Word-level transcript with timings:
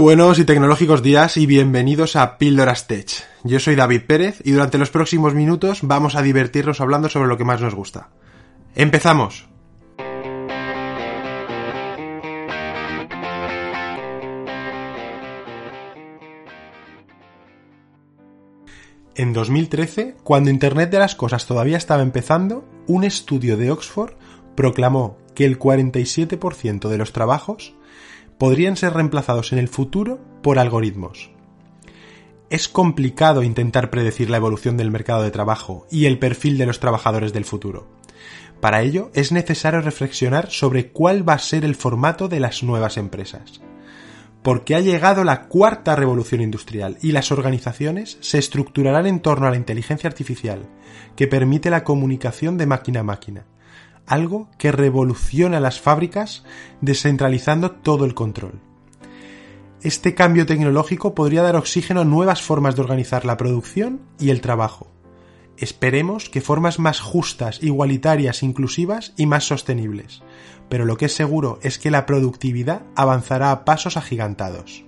Buenos 0.00 0.38
y 0.38 0.46
tecnológicos 0.46 1.02
días 1.02 1.36
y 1.36 1.44
bienvenidos 1.44 2.16
a 2.16 2.38
Píldoras 2.38 2.86
Tech. 2.86 3.22
Yo 3.44 3.60
soy 3.60 3.74
David 3.74 4.04
Pérez 4.06 4.40
y 4.42 4.52
durante 4.52 4.78
los 4.78 4.88
próximos 4.88 5.34
minutos 5.34 5.80
vamos 5.82 6.14
a 6.14 6.22
divertirnos 6.22 6.80
hablando 6.80 7.10
sobre 7.10 7.28
lo 7.28 7.36
que 7.36 7.44
más 7.44 7.60
nos 7.60 7.74
gusta. 7.74 8.08
¡Empezamos! 8.74 9.46
En 19.14 19.34
2013, 19.34 20.16
cuando 20.24 20.48
Internet 20.48 20.90
de 20.90 20.98
las 20.98 21.14
Cosas 21.14 21.44
todavía 21.44 21.76
estaba 21.76 22.00
empezando, 22.00 22.66
un 22.86 23.04
estudio 23.04 23.58
de 23.58 23.70
Oxford 23.70 24.14
proclamó 24.56 25.18
que 25.34 25.44
el 25.44 25.58
47% 25.58 26.88
de 26.88 26.96
los 26.96 27.12
trabajos 27.12 27.74
podrían 28.40 28.78
ser 28.78 28.94
reemplazados 28.94 29.52
en 29.52 29.58
el 29.58 29.68
futuro 29.68 30.18
por 30.42 30.58
algoritmos. 30.58 31.30
Es 32.48 32.68
complicado 32.68 33.42
intentar 33.42 33.90
predecir 33.90 34.30
la 34.30 34.38
evolución 34.38 34.78
del 34.78 34.90
mercado 34.90 35.22
de 35.22 35.30
trabajo 35.30 35.86
y 35.90 36.06
el 36.06 36.18
perfil 36.18 36.56
de 36.56 36.64
los 36.64 36.80
trabajadores 36.80 37.34
del 37.34 37.44
futuro. 37.44 37.86
Para 38.58 38.80
ello 38.80 39.10
es 39.12 39.30
necesario 39.30 39.82
reflexionar 39.82 40.50
sobre 40.50 40.90
cuál 40.90 41.28
va 41.28 41.34
a 41.34 41.38
ser 41.38 41.66
el 41.66 41.74
formato 41.74 42.28
de 42.28 42.40
las 42.40 42.62
nuevas 42.62 42.96
empresas. 42.96 43.60
Porque 44.42 44.74
ha 44.74 44.80
llegado 44.80 45.22
la 45.22 45.42
cuarta 45.48 45.94
revolución 45.94 46.40
industrial 46.40 46.96
y 47.02 47.12
las 47.12 47.32
organizaciones 47.32 48.16
se 48.22 48.38
estructurarán 48.38 49.06
en 49.06 49.20
torno 49.20 49.48
a 49.48 49.50
la 49.50 49.58
inteligencia 49.58 50.08
artificial, 50.08 50.66
que 51.14 51.26
permite 51.26 51.68
la 51.68 51.84
comunicación 51.84 52.56
de 52.56 52.64
máquina 52.64 53.00
a 53.00 53.04
máquina, 53.04 53.44
algo 54.10 54.48
que 54.58 54.72
revoluciona 54.72 55.60
las 55.60 55.80
fábricas 55.80 56.42
descentralizando 56.80 57.70
todo 57.70 58.04
el 58.04 58.14
control. 58.14 58.60
Este 59.82 60.14
cambio 60.14 60.46
tecnológico 60.46 61.14
podría 61.14 61.42
dar 61.42 61.54
oxígeno 61.54 62.00
a 62.00 62.04
nuevas 62.04 62.42
formas 62.42 62.74
de 62.74 62.82
organizar 62.82 63.24
la 63.24 63.36
producción 63.36 64.00
y 64.18 64.30
el 64.30 64.40
trabajo. 64.40 64.90
Esperemos 65.56 66.28
que 66.28 66.40
formas 66.40 66.80
más 66.80 67.00
justas, 67.00 67.62
igualitarias, 67.62 68.42
inclusivas 68.42 69.12
y 69.16 69.26
más 69.26 69.44
sostenibles, 69.44 70.22
pero 70.68 70.84
lo 70.84 70.96
que 70.96 71.06
es 71.06 71.14
seguro 71.14 71.60
es 71.62 71.78
que 71.78 71.92
la 71.92 72.04
productividad 72.04 72.82
avanzará 72.96 73.52
a 73.52 73.64
pasos 73.64 73.96
agigantados. 73.96 74.84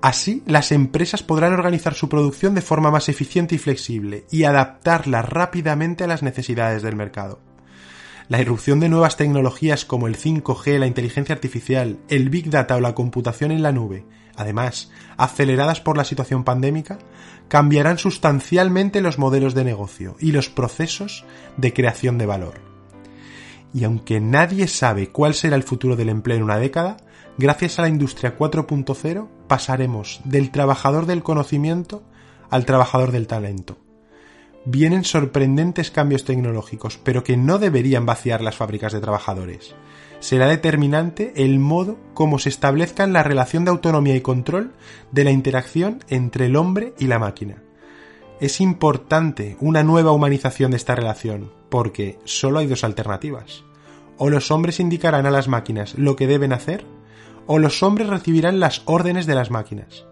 Así, 0.00 0.42
las 0.46 0.72
empresas 0.72 1.22
podrán 1.22 1.52
organizar 1.52 1.92
su 1.92 2.08
producción 2.08 2.54
de 2.54 2.62
forma 2.62 2.90
más 2.90 3.10
eficiente 3.10 3.56
y 3.56 3.58
flexible 3.58 4.24
y 4.30 4.44
adaptarla 4.44 5.20
rápidamente 5.20 6.04
a 6.04 6.06
las 6.06 6.22
necesidades 6.22 6.82
del 6.82 6.96
mercado. 6.96 7.49
La 8.30 8.40
irrupción 8.40 8.78
de 8.78 8.88
nuevas 8.88 9.16
tecnologías 9.16 9.84
como 9.84 10.06
el 10.06 10.16
5G, 10.16 10.78
la 10.78 10.86
inteligencia 10.86 11.34
artificial, 11.34 11.98
el 12.08 12.30
Big 12.30 12.48
Data 12.48 12.76
o 12.76 12.80
la 12.80 12.94
computación 12.94 13.50
en 13.50 13.60
la 13.60 13.72
nube, 13.72 14.04
además, 14.36 14.92
aceleradas 15.16 15.80
por 15.80 15.96
la 15.96 16.04
situación 16.04 16.44
pandémica, 16.44 17.00
cambiarán 17.48 17.98
sustancialmente 17.98 19.00
los 19.00 19.18
modelos 19.18 19.54
de 19.54 19.64
negocio 19.64 20.14
y 20.20 20.30
los 20.30 20.48
procesos 20.48 21.24
de 21.56 21.72
creación 21.72 22.18
de 22.18 22.26
valor. 22.26 22.60
Y 23.74 23.82
aunque 23.82 24.20
nadie 24.20 24.68
sabe 24.68 25.08
cuál 25.08 25.34
será 25.34 25.56
el 25.56 25.64
futuro 25.64 25.96
del 25.96 26.08
empleo 26.08 26.36
en 26.36 26.44
una 26.44 26.58
década, 26.58 26.98
gracias 27.36 27.80
a 27.80 27.82
la 27.82 27.88
industria 27.88 28.38
4.0 28.38 29.26
pasaremos 29.48 30.20
del 30.22 30.52
trabajador 30.52 31.06
del 31.06 31.24
conocimiento 31.24 32.04
al 32.48 32.64
trabajador 32.64 33.10
del 33.10 33.26
talento 33.26 33.89
vienen 34.64 35.04
sorprendentes 35.04 35.90
cambios 35.90 36.24
tecnológicos, 36.24 36.98
pero 37.02 37.24
que 37.24 37.36
no 37.36 37.58
deberían 37.58 38.06
vaciar 38.06 38.42
las 38.42 38.56
fábricas 38.56 38.92
de 38.92 39.00
trabajadores. 39.00 39.74
Será 40.20 40.48
determinante 40.48 41.32
el 41.36 41.58
modo 41.58 41.98
como 42.12 42.38
se 42.38 42.50
establezcan 42.50 43.12
la 43.12 43.22
relación 43.22 43.64
de 43.64 43.70
autonomía 43.70 44.16
y 44.16 44.20
control 44.20 44.72
de 45.12 45.24
la 45.24 45.30
interacción 45.30 46.00
entre 46.08 46.46
el 46.46 46.56
hombre 46.56 46.92
y 46.98 47.06
la 47.06 47.18
máquina. 47.18 47.62
Es 48.38 48.60
importante 48.60 49.56
una 49.60 49.82
nueva 49.82 50.12
humanización 50.12 50.70
de 50.70 50.76
esta 50.76 50.94
relación, 50.94 51.52
porque 51.70 52.18
solo 52.24 52.58
hay 52.58 52.66
dos 52.66 52.84
alternativas. 52.84 53.64
O 54.18 54.28
los 54.28 54.50
hombres 54.50 54.80
indicarán 54.80 55.26
a 55.26 55.30
las 55.30 55.48
máquinas 55.48 55.94
lo 55.96 56.16
que 56.16 56.26
deben 56.26 56.52
hacer, 56.52 56.84
o 57.46 57.58
los 57.58 57.82
hombres 57.82 58.08
recibirán 58.08 58.60
las 58.60 58.82
órdenes 58.84 59.26
de 59.26 59.34
las 59.34 59.50
máquinas. 59.50 60.04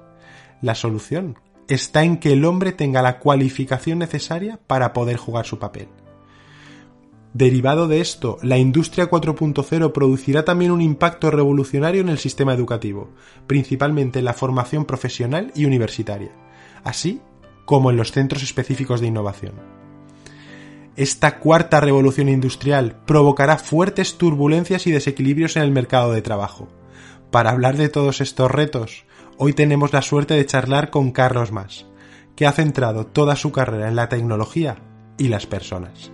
La 0.61 0.75
solución 0.75 1.39
está 1.69 2.03
en 2.03 2.19
que 2.19 2.33
el 2.33 2.45
hombre 2.45 2.73
tenga 2.73 3.03
la 3.03 3.19
cualificación 3.19 3.99
necesaria 3.99 4.59
para 4.67 4.93
poder 4.93 5.17
jugar 5.17 5.47
su 5.47 5.59
papel. 5.59 5.89
Derivado 7.35 7.89
de 7.89 8.01
esto, 8.01 8.39
la 8.43 8.59
industria 8.59 9.11
4.0 9.11 9.93
producirá 9.93 10.45
también 10.45 10.71
un 10.71 10.81
impacto 10.81 11.31
revolucionario 11.31 12.01
en 12.01 12.09
el 12.09 12.19
sistema 12.19 12.55
educativo, 12.55 13.11
principalmente 13.47 14.19
en 14.19 14.25
la 14.25 14.33
formación 14.33 14.87
profesional 14.87 15.53
y 15.55 15.67
universitaria, 15.67 16.33
así 16.85 17.21
como 17.67 17.91
en 17.91 17.99
los 17.99 18.13
centros 18.13 18.43
específicos 18.43 19.01
de 19.01 19.09
innovación. 19.09 19.53
Esta 20.97 21.39
cuarta 21.39 21.81
revolución 21.81 22.29
industrial 22.29 22.97
provocará 23.07 23.59
fuertes 23.59 24.17
turbulencias 24.17 24.87
y 24.87 24.91
desequilibrios 24.91 25.57
en 25.57 25.63
el 25.63 25.71
mercado 25.71 26.13
de 26.13 26.23
trabajo. 26.23 26.69
Para 27.31 27.51
hablar 27.51 27.77
de 27.77 27.91
todos 27.91 28.23
estos 28.23 28.51
retos, 28.51 29.05
hoy 29.37 29.53
tenemos 29.53 29.93
la 29.93 30.01
suerte 30.01 30.33
de 30.33 30.47
charlar 30.47 30.89
con 30.89 31.13
Carlos 31.13 31.53
Mas, 31.53 31.85
que 32.35 32.47
ha 32.47 32.53
centrado 32.53 33.05
toda 33.05 33.37
su 33.37 33.53
carrera 33.53 33.89
en 33.89 33.97
la 33.97 34.09
tecnología 34.09 34.79
y 35.19 35.29
las 35.29 35.45
personas. 35.45 36.11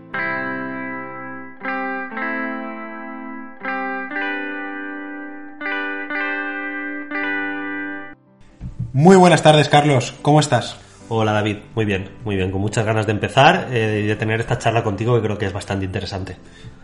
Muy 8.92 9.16
buenas 9.16 9.42
tardes, 9.42 9.68
Carlos. 9.68 10.14
¿Cómo 10.20 10.40
estás? 10.40 10.76
Hola 11.08 11.32
David, 11.32 11.58
muy 11.76 11.84
bien, 11.84 12.10
muy 12.24 12.34
bien, 12.34 12.50
con 12.50 12.60
muchas 12.60 12.84
ganas 12.84 13.06
de 13.06 13.12
empezar 13.12 13.68
eh, 13.70 14.00
y 14.02 14.06
de 14.08 14.16
tener 14.16 14.40
esta 14.40 14.58
charla 14.58 14.82
contigo 14.82 15.14
que 15.14 15.22
creo 15.22 15.38
que 15.38 15.46
es 15.46 15.52
bastante 15.52 15.84
interesante. 15.84 16.36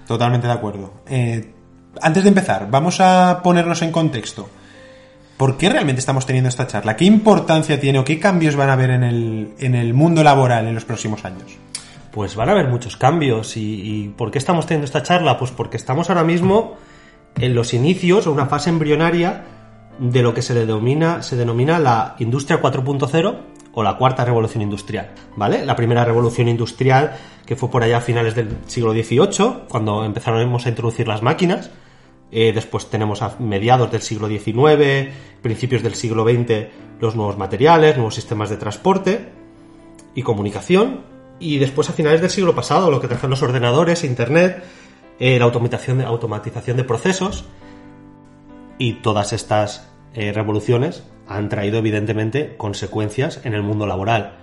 Totalmente 0.06 0.47
de 0.47 0.52
acuerdo. 0.52 1.02
Eh, 1.08 1.54
antes 2.00 2.22
de 2.22 2.28
empezar, 2.28 2.68
vamos 2.70 3.00
a 3.00 3.40
ponernos 3.42 3.82
en 3.82 3.92
contexto. 3.92 4.48
¿Por 5.36 5.56
qué 5.56 5.70
realmente 5.70 6.00
estamos 6.00 6.26
teniendo 6.26 6.48
esta 6.48 6.66
charla? 6.66 6.96
¿Qué 6.96 7.06
importancia 7.06 7.80
tiene 7.80 7.98
o 7.98 8.04
qué 8.04 8.18
cambios 8.18 8.56
van 8.56 8.68
a 8.68 8.74
haber 8.74 8.90
en 8.90 9.02
el, 9.02 9.54
en 9.58 9.74
el 9.74 9.94
mundo 9.94 10.22
laboral 10.22 10.66
en 10.66 10.74
los 10.74 10.84
próximos 10.84 11.24
años? 11.24 11.56
Pues 12.10 12.36
van 12.36 12.48
a 12.48 12.52
haber 12.52 12.68
muchos 12.68 12.96
cambios. 12.96 13.56
¿Y, 13.56 14.12
por 14.16 14.30
qué 14.30 14.38
estamos 14.38 14.66
teniendo 14.66 14.84
esta 14.84 15.02
charla? 15.02 15.38
Pues 15.38 15.50
porque 15.50 15.78
estamos 15.78 16.10
ahora 16.10 16.24
mismo 16.24 16.76
en 17.36 17.54
los 17.54 17.72
inicios 17.72 18.26
o 18.26 18.32
una 18.32 18.46
fase 18.46 18.68
embrionaria 18.68 19.44
de 19.98 20.22
lo 20.22 20.34
que 20.34 20.42
se 20.42 20.52
se 20.52 21.36
denomina 21.36 21.78
la 21.78 22.16
industria 22.18 22.60
4.0 22.60 23.36
o 23.72 23.82
la 23.82 23.97
cuarta 23.97 24.25
revolución 24.25 24.62
industrial, 24.62 25.12
¿vale? 25.36 25.64
La 25.64 25.76
primera 25.76 26.04
revolución 26.04 26.48
industrial 26.48 27.16
que 27.47 27.56
fue 27.56 27.70
por 27.70 27.82
allá 27.82 27.98
a 27.98 28.00
finales 28.00 28.34
del 28.34 28.56
siglo 28.66 28.92
XVIII, 28.92 29.66
cuando 29.69 30.04
empezaron 30.04 30.41
a 30.41 30.69
introducir 30.69 31.08
las 31.08 31.22
máquinas, 31.22 31.70
eh, 32.32 32.53
después 32.54 32.88
tenemos 32.88 33.22
a 33.22 33.36
mediados 33.41 33.91
del 33.91 34.03
siglo 34.03 34.28
XIX, 34.28 35.10
principios 35.42 35.82
del 35.82 35.94
siglo 35.94 36.25
XX, 36.25 36.69
los 37.00 37.16
nuevos 37.16 37.36
materiales, 37.36 37.97
nuevos 37.97 38.14
sistemas 38.14 38.50
de 38.50 38.56
transporte 38.56 39.32
y 40.14 40.22
comunicación. 40.22 41.00
Y 41.41 41.59
después 41.59 41.88
a 41.91 41.92
finales 41.92 42.20
del 42.20 42.30
siglo 42.30 42.54
pasado, 42.54 42.91
lo 42.91 43.00
que 43.00 43.09
trajeron 43.09 43.30
los 43.30 43.42
ordenadores, 43.42 44.04
Internet, 44.04 44.62
eh, 45.19 45.39
la 45.39 45.47
automatización 45.47 45.98
de, 45.98 46.04
automatización 46.04 46.77
de 46.77 46.84
procesos. 46.84 47.47
Y 48.78 48.94
todas 48.94 49.33
estas 49.33 49.90
eh, 50.15 50.33
revoluciones 50.33 51.03
han 51.28 51.48
traído 51.48 51.78
evidentemente 51.78 52.57
consecuencias 52.57 53.41
en 53.45 53.54
el 53.54 53.62
mundo 53.62 53.86
laboral. 53.86 54.36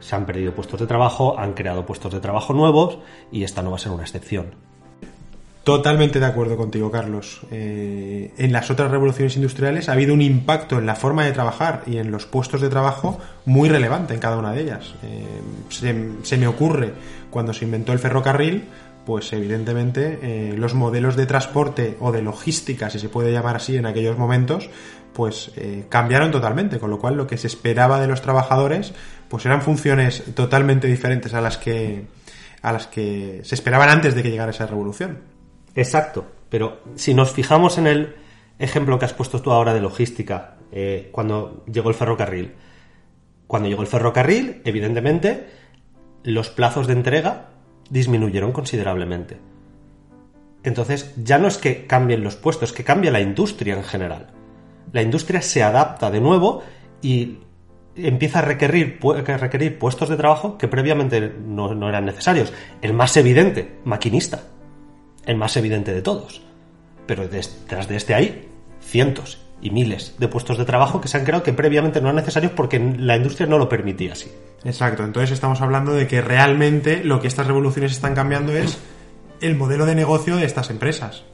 Se 0.00 0.16
han 0.16 0.26
perdido 0.26 0.54
puestos 0.54 0.80
de 0.80 0.86
trabajo, 0.86 1.38
han 1.38 1.52
creado 1.54 1.86
puestos 1.86 2.12
de 2.12 2.20
trabajo 2.20 2.52
nuevos 2.52 2.98
y 3.30 3.44
esta 3.44 3.62
no 3.62 3.70
va 3.70 3.76
a 3.76 3.80
ser 3.80 3.92
una 3.92 4.02
excepción. 4.02 4.54
Totalmente 5.64 6.18
de 6.18 6.26
acuerdo 6.26 6.56
contigo, 6.56 6.90
Carlos. 6.90 7.42
Eh, 7.52 8.34
en 8.36 8.52
las 8.52 8.68
otras 8.72 8.90
revoluciones 8.90 9.36
industriales 9.36 9.88
ha 9.88 9.92
habido 9.92 10.12
un 10.12 10.20
impacto 10.20 10.78
en 10.78 10.86
la 10.86 10.96
forma 10.96 11.24
de 11.24 11.30
trabajar 11.30 11.84
y 11.86 11.98
en 11.98 12.10
los 12.10 12.26
puestos 12.26 12.60
de 12.60 12.68
trabajo 12.68 13.20
muy 13.46 13.68
relevante 13.68 14.12
en 14.12 14.18
cada 14.18 14.38
una 14.38 14.52
de 14.52 14.62
ellas. 14.62 14.94
Eh, 15.04 15.24
se, 16.24 16.36
me 16.36 16.48
ocurre 16.48 16.92
cuando 17.30 17.52
se 17.52 17.64
inventó 17.64 17.92
el 17.92 18.00
ferrocarril, 18.00 18.64
pues 19.04 19.32
evidentemente 19.32 20.18
eh, 20.22 20.56
los 20.56 20.74
modelos 20.74 21.16
de 21.16 21.26
transporte 21.26 21.96
o 22.00 22.12
de 22.12 22.22
logística, 22.22 22.90
si 22.90 22.98
se 22.98 23.08
puede 23.08 23.32
llamar 23.32 23.56
así 23.56 23.76
en 23.76 23.86
aquellos 23.86 24.18
momentos, 24.18 24.70
pues 25.12 25.52
cambiaron 25.90 26.30
totalmente, 26.30 26.78
con 26.78 26.88
lo 26.88 26.98
cual 26.98 27.16
lo 27.16 27.26
que 27.26 27.36
se 27.36 27.46
esperaba 27.46 28.00
de 28.00 28.06
los 28.06 28.22
trabajadores, 28.22 28.94
pues 29.28 29.44
eran 29.44 29.60
funciones 29.60 30.22
totalmente 30.34 30.86
diferentes 30.86 31.34
a 31.34 31.42
las 31.42 31.58
que 31.58 32.06
a 32.62 32.72
las 32.72 32.86
que 32.86 33.40
se 33.44 33.54
esperaban 33.54 33.90
antes 33.90 34.14
de 34.14 34.22
que 34.22 34.30
llegara 34.30 34.52
esa 34.52 34.66
revolución. 34.66 35.18
Exacto, 35.74 36.24
pero 36.48 36.80
si 36.94 37.12
nos 37.12 37.32
fijamos 37.32 37.76
en 37.76 37.86
el 37.86 38.16
ejemplo 38.58 38.98
que 38.98 39.04
has 39.04 39.12
puesto 39.12 39.42
tú 39.42 39.50
ahora 39.50 39.74
de 39.74 39.80
logística, 39.80 40.56
eh, 40.70 41.08
cuando 41.12 41.64
llegó 41.66 41.88
el 41.88 41.94
ferrocarril. 41.94 42.52
Cuando 43.46 43.68
llegó 43.68 43.82
el 43.82 43.88
ferrocarril, 43.88 44.62
evidentemente, 44.64 45.48
los 46.22 46.48
plazos 46.48 46.86
de 46.86 46.94
entrega 46.94 47.50
disminuyeron 47.90 48.52
considerablemente. 48.52 49.38
Entonces, 50.62 51.14
ya 51.16 51.38
no 51.38 51.48
es 51.48 51.58
que 51.58 51.86
cambien 51.86 52.22
los 52.22 52.36
puestos, 52.36 52.70
es 52.70 52.74
que 52.74 52.84
cambia 52.84 53.10
la 53.10 53.20
industria 53.20 53.74
en 53.74 53.84
general. 53.84 54.28
La 54.92 55.02
industria 55.02 55.42
se 55.42 55.62
adapta 55.62 56.10
de 56.10 56.20
nuevo 56.20 56.62
y 57.00 57.38
empieza 57.96 58.38
a 58.38 58.42
requerir, 58.42 58.98
requerir 59.00 59.78
puestos 59.78 60.08
de 60.08 60.16
trabajo 60.16 60.56
que 60.56 60.68
previamente 60.68 61.32
no, 61.44 61.74
no 61.74 61.88
eran 61.88 62.06
necesarios. 62.06 62.52
El 62.80 62.92
más 62.92 63.16
evidente, 63.16 63.80
maquinista. 63.84 64.44
El 65.26 65.36
más 65.36 65.56
evidente 65.56 65.92
de 65.92 66.02
todos. 66.02 66.42
Pero 67.06 67.26
detrás 67.26 67.88
de 67.88 67.96
este 67.96 68.14
hay 68.14 68.48
cientos 68.80 69.41
y 69.62 69.70
miles 69.70 70.16
de 70.18 70.28
puestos 70.28 70.58
de 70.58 70.64
trabajo 70.64 71.00
que 71.00 71.08
se 71.08 71.16
han 71.16 71.24
creado 71.24 71.42
que 71.42 71.52
previamente 71.52 72.00
no 72.00 72.08
eran 72.08 72.16
necesarios 72.16 72.52
porque 72.54 72.78
la 72.98 73.16
industria 73.16 73.46
no 73.46 73.58
lo 73.58 73.68
permitía 73.68 74.12
así. 74.12 74.30
Exacto, 74.64 75.04
entonces 75.04 75.30
estamos 75.30 75.60
hablando 75.60 75.92
de 75.92 76.06
que 76.06 76.20
realmente 76.20 77.02
lo 77.04 77.20
que 77.20 77.28
estas 77.28 77.46
revoluciones 77.46 77.92
están 77.92 78.14
cambiando 78.14 78.52
es 78.52 78.78
el 79.40 79.56
modelo 79.56 79.86
de 79.86 79.94
negocio 79.94 80.36
de 80.36 80.44
estas 80.44 80.70
empresas. 80.70 81.24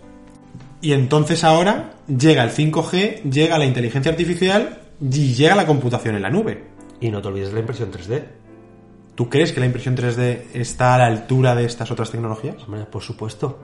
Y 0.81 0.93
entonces 0.93 1.43
ahora 1.43 1.95
llega 2.07 2.45
el 2.45 2.51
5G, 2.51 3.23
llega 3.31 3.59
la 3.59 3.67
inteligencia 3.67 4.13
artificial 4.13 4.83
y 5.01 5.35
llega 5.35 5.57
la 5.57 5.67
computación 5.67 6.15
en 6.15 6.23
la 6.23 6.31
nube. 6.31 6.65
Y 7.01 7.11
no 7.11 7.21
te 7.21 7.29
olvides 7.29 7.49
de 7.49 7.55
la 7.55 7.61
impresión 7.61 7.91
3D. 7.91 8.25
¿Tú 9.15 9.29
crees 9.29 9.53
que 9.53 9.61
la 9.61 9.67
impresión 9.67 9.97
3D 9.97 10.43
está 10.55 10.95
a 10.95 10.99
la 10.99 11.07
altura 11.07 11.55
de 11.55 11.65
estas 11.65 11.91
otras 11.91 12.11
tecnologías? 12.11 12.57
Hombre, 12.65 12.85
por 12.85 13.03
supuesto. 13.03 13.59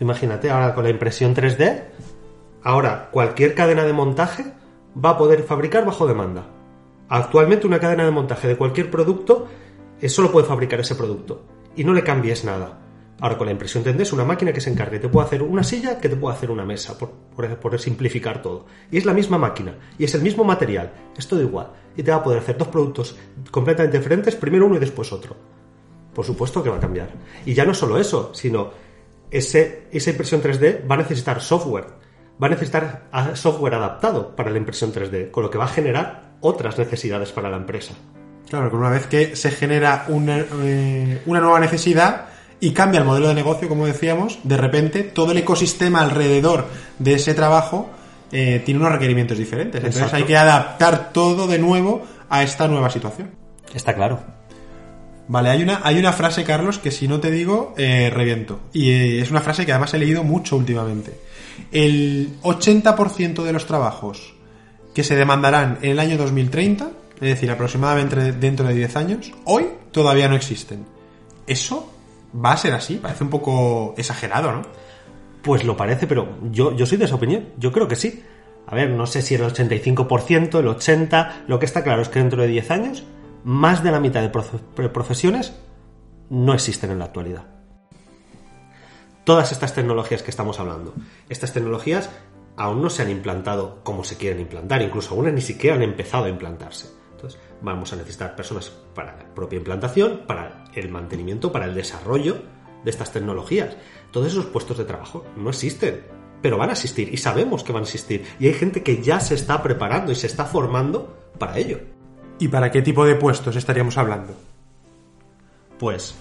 imagínate 0.00 0.50
ahora 0.50 0.74
con 0.74 0.84
la 0.84 0.90
impresión 0.90 1.34
3D, 1.34 1.82
ahora 2.66 3.10
cualquier 3.12 3.54
cadena 3.54 3.84
de 3.84 3.92
montaje 3.92 4.44
va 5.02 5.10
a 5.10 5.18
poder 5.18 5.44
fabricar 5.44 5.86
bajo 5.86 6.04
demanda. 6.04 6.48
Actualmente 7.08 7.64
una 7.64 7.78
cadena 7.78 8.04
de 8.04 8.10
montaje 8.10 8.48
de 8.48 8.56
cualquier 8.56 8.90
producto 8.90 9.46
eh, 10.00 10.08
solo 10.08 10.32
puede 10.32 10.48
fabricar 10.48 10.80
ese 10.80 10.96
producto 10.96 11.44
y 11.76 11.84
no 11.84 11.94
le 11.94 12.02
cambies 12.02 12.44
nada. 12.44 12.80
Ahora 13.20 13.38
con 13.38 13.46
la 13.46 13.52
impresión 13.52 13.84
3D 13.84 14.00
es 14.00 14.12
una 14.12 14.24
máquina 14.24 14.52
que 14.52 14.60
se 14.60 14.70
encargue, 14.70 14.98
te 14.98 15.08
puede 15.08 15.26
hacer 15.26 15.42
una 15.44 15.62
silla 15.62 16.00
que 16.00 16.08
te 16.08 16.16
puede 16.16 16.34
hacer 16.34 16.50
una 16.50 16.64
mesa, 16.64 16.98
por, 16.98 17.12
por, 17.36 17.78
simplificar 17.78 18.42
todo. 18.42 18.66
Y 18.90 18.98
es 18.98 19.04
la 19.04 19.14
misma 19.14 19.38
máquina, 19.38 19.78
y 19.96 20.04
es 20.04 20.14
el 20.16 20.22
mismo 20.22 20.42
material, 20.42 20.92
es 21.16 21.28
todo 21.28 21.40
igual. 21.40 21.70
Y 21.96 22.02
te 22.02 22.10
va 22.10 22.16
a 22.16 22.22
poder 22.24 22.40
hacer 22.40 22.58
dos 22.58 22.68
productos 22.68 23.16
completamente 23.52 23.96
diferentes, 23.96 24.34
primero 24.34 24.66
uno 24.66 24.74
y 24.74 24.80
después 24.80 25.12
otro. 25.12 25.36
Por 26.12 26.24
supuesto 26.24 26.64
que 26.64 26.68
va 26.68 26.76
a 26.76 26.80
cambiar. 26.80 27.10
Y 27.46 27.54
ya 27.54 27.64
no 27.64 27.72
solo 27.72 27.96
eso, 27.96 28.34
sino 28.34 28.70
ese, 29.30 29.86
esa 29.92 30.10
impresión 30.10 30.42
3D 30.42 30.90
va 30.90 30.96
a 30.96 30.98
necesitar 30.98 31.40
software. 31.40 32.05
Va 32.42 32.48
a 32.48 32.50
necesitar 32.50 33.08
software 33.34 33.74
adaptado 33.74 34.36
para 34.36 34.50
la 34.50 34.58
impresión 34.58 34.92
3D, 34.92 35.30
con 35.30 35.42
lo 35.42 35.50
que 35.50 35.58
va 35.58 35.64
a 35.64 35.68
generar 35.68 36.34
otras 36.40 36.78
necesidades 36.78 37.32
para 37.32 37.50
la 37.50 37.56
empresa. 37.56 37.94
Claro, 38.48 38.70
que 38.70 38.76
una 38.76 38.90
vez 38.90 39.06
que 39.06 39.34
se 39.36 39.50
genera 39.50 40.04
una, 40.08 40.38
eh, 40.62 41.22
una 41.26 41.40
nueva 41.40 41.58
necesidad, 41.60 42.26
y 42.60 42.72
cambia 42.72 43.00
el 43.00 43.06
modelo 43.06 43.28
de 43.28 43.34
negocio, 43.34 43.68
como 43.68 43.86
decíamos, 43.86 44.38
de 44.42 44.56
repente 44.56 45.02
todo 45.02 45.32
el 45.32 45.38
ecosistema 45.38 46.00
alrededor 46.00 46.66
de 46.98 47.14
ese 47.14 47.34
trabajo 47.34 47.90
eh, 48.32 48.62
tiene 48.64 48.80
unos 48.80 48.92
requerimientos 48.92 49.36
diferentes. 49.36 49.82
Entonces 49.82 50.12
hay 50.12 50.24
que 50.24 50.36
adaptar 50.36 51.12
todo 51.12 51.46
de 51.46 51.58
nuevo 51.58 52.04
a 52.28 52.42
esta 52.42 52.66
nueva 52.66 52.90
situación. 52.90 53.30
Está 53.74 53.94
claro. 53.94 54.20
Vale, 55.28 55.50
hay 55.50 55.62
una, 55.62 55.80
hay 55.82 55.98
una 55.98 56.12
frase, 56.12 56.44
Carlos, 56.44 56.78
que 56.78 56.90
si 56.90 57.08
no 57.08 57.18
te 57.18 57.30
digo, 57.30 57.74
eh, 57.76 58.10
reviento. 58.10 58.60
Y 58.72 58.90
eh, 58.90 59.20
es 59.20 59.30
una 59.30 59.40
frase 59.40 59.66
que 59.66 59.72
además 59.72 59.92
he 59.94 59.98
leído 59.98 60.22
mucho 60.22 60.56
últimamente. 60.56 61.18
El 61.72 62.40
80% 62.42 63.42
de 63.42 63.52
los 63.52 63.66
trabajos 63.66 64.34
que 64.94 65.02
se 65.02 65.16
demandarán 65.16 65.78
en 65.82 65.90
el 65.90 65.98
año 65.98 66.16
2030, 66.16 66.90
es 67.16 67.20
decir, 67.20 67.50
aproximadamente 67.50 68.32
dentro 68.32 68.66
de 68.68 68.74
10 68.74 68.96
años, 68.96 69.32
hoy 69.44 69.66
todavía 69.90 70.28
no 70.28 70.36
existen. 70.36 70.86
Eso 71.46 71.92
va 72.34 72.52
a 72.52 72.56
ser 72.56 72.74
así. 72.74 72.96
Parece 72.96 73.24
un 73.24 73.30
poco 73.30 73.94
exagerado, 73.96 74.52
¿no? 74.52 74.62
Pues 75.42 75.64
lo 75.64 75.76
parece, 75.76 76.06
pero 76.06 76.38
yo, 76.50 76.76
yo 76.76 76.86
soy 76.86 76.98
de 76.98 77.06
esa 77.06 77.16
opinión. 77.16 77.48
Yo 77.56 77.72
creo 77.72 77.88
que 77.88 77.96
sí. 77.96 78.22
A 78.66 78.74
ver, 78.74 78.90
no 78.90 79.06
sé 79.06 79.22
si 79.22 79.34
el 79.34 79.42
85%, 79.42 80.58
el 80.58 80.66
80%, 80.66 81.32
lo 81.46 81.58
que 81.58 81.66
está 81.66 81.84
claro 81.84 82.02
es 82.02 82.08
que 82.08 82.18
dentro 82.18 82.42
de 82.42 82.48
10 82.48 82.70
años, 82.70 83.04
más 83.44 83.82
de 83.82 83.90
la 83.90 84.00
mitad 84.00 84.22
de 84.22 84.88
profesiones 84.88 85.54
no 86.30 86.54
existen 86.54 86.90
en 86.90 86.98
la 86.98 87.06
actualidad. 87.06 87.46
Todas 89.24 89.52
estas 89.52 89.74
tecnologías 89.74 90.22
que 90.22 90.30
estamos 90.30 90.60
hablando, 90.60 90.94
estas 91.28 91.52
tecnologías 91.52 92.10
aún 92.56 92.80
no 92.80 92.90
se 92.90 93.02
han 93.02 93.10
implantado 93.10 93.80
como 93.82 94.04
se 94.04 94.16
quieren 94.16 94.40
implantar, 94.40 94.82
incluso 94.82 95.10
algunas 95.10 95.34
ni 95.34 95.40
siquiera 95.40 95.76
han 95.76 95.82
empezado 95.82 96.24
a 96.24 96.28
implantarse. 96.28 96.88
Entonces, 97.12 97.40
vamos 97.60 97.92
a 97.92 97.96
necesitar 97.96 98.36
personas 98.36 98.70
para 98.94 99.16
la 99.16 99.34
propia 99.34 99.58
implantación, 99.58 100.22
para 100.26 100.64
el 100.74 100.90
mantenimiento, 100.90 101.50
para 101.50 101.64
el 101.64 101.74
desarrollo 101.74 102.36
de 102.84 102.90
estas 102.90 103.12
tecnologías. 103.12 103.76
Todos 104.12 104.28
esos 104.28 104.46
puestos 104.46 104.78
de 104.78 104.84
trabajo 104.84 105.24
no 105.36 105.50
existen, 105.50 106.02
pero 106.42 106.58
van 106.58 106.70
a 106.70 106.74
existir 106.74 107.12
y 107.12 107.16
sabemos 107.16 107.64
que 107.64 107.72
van 107.72 107.82
a 107.82 107.86
existir. 107.86 108.24
Y 108.38 108.46
hay 108.46 108.54
gente 108.54 108.82
que 108.82 109.02
ya 109.02 109.18
se 109.20 109.34
está 109.34 109.62
preparando 109.62 110.12
y 110.12 110.14
se 110.14 110.26
está 110.26 110.44
formando 110.44 111.16
para 111.38 111.58
ello. 111.58 111.95
¿Y 112.38 112.48
para 112.48 112.70
qué 112.70 112.82
tipo 112.82 113.06
de 113.06 113.14
puestos 113.14 113.56
estaríamos 113.56 113.96
hablando? 113.96 114.34
Pues, 115.78 116.14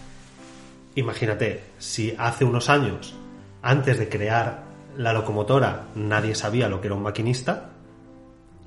imagínate, 0.95 1.63
si 1.77 2.15
hace 2.17 2.45
unos 2.45 2.69
años, 2.69 3.13
antes 3.61 3.99
de 3.99 4.07
crear 4.07 4.63
la 4.97 5.11
locomotora, 5.11 5.87
nadie 5.95 6.35
sabía 6.35 6.69
lo 6.69 6.79
que 6.79 6.87
era 6.87 6.95
un 6.95 7.03
maquinista, 7.03 7.71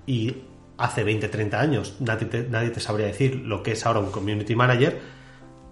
y 0.07 0.43
hace 0.77 1.05
20, 1.05 1.29
30 1.29 1.61
años 1.61 1.97
nadie 2.01 2.27
te, 2.71 2.81
sabría 2.81 3.07
decir 3.07 3.37
lo 3.37 3.63
que 3.63 3.73
es 3.73 3.85
ahora 3.87 4.01
un 4.01 4.11
community 4.11 4.55
manager, 4.55 5.01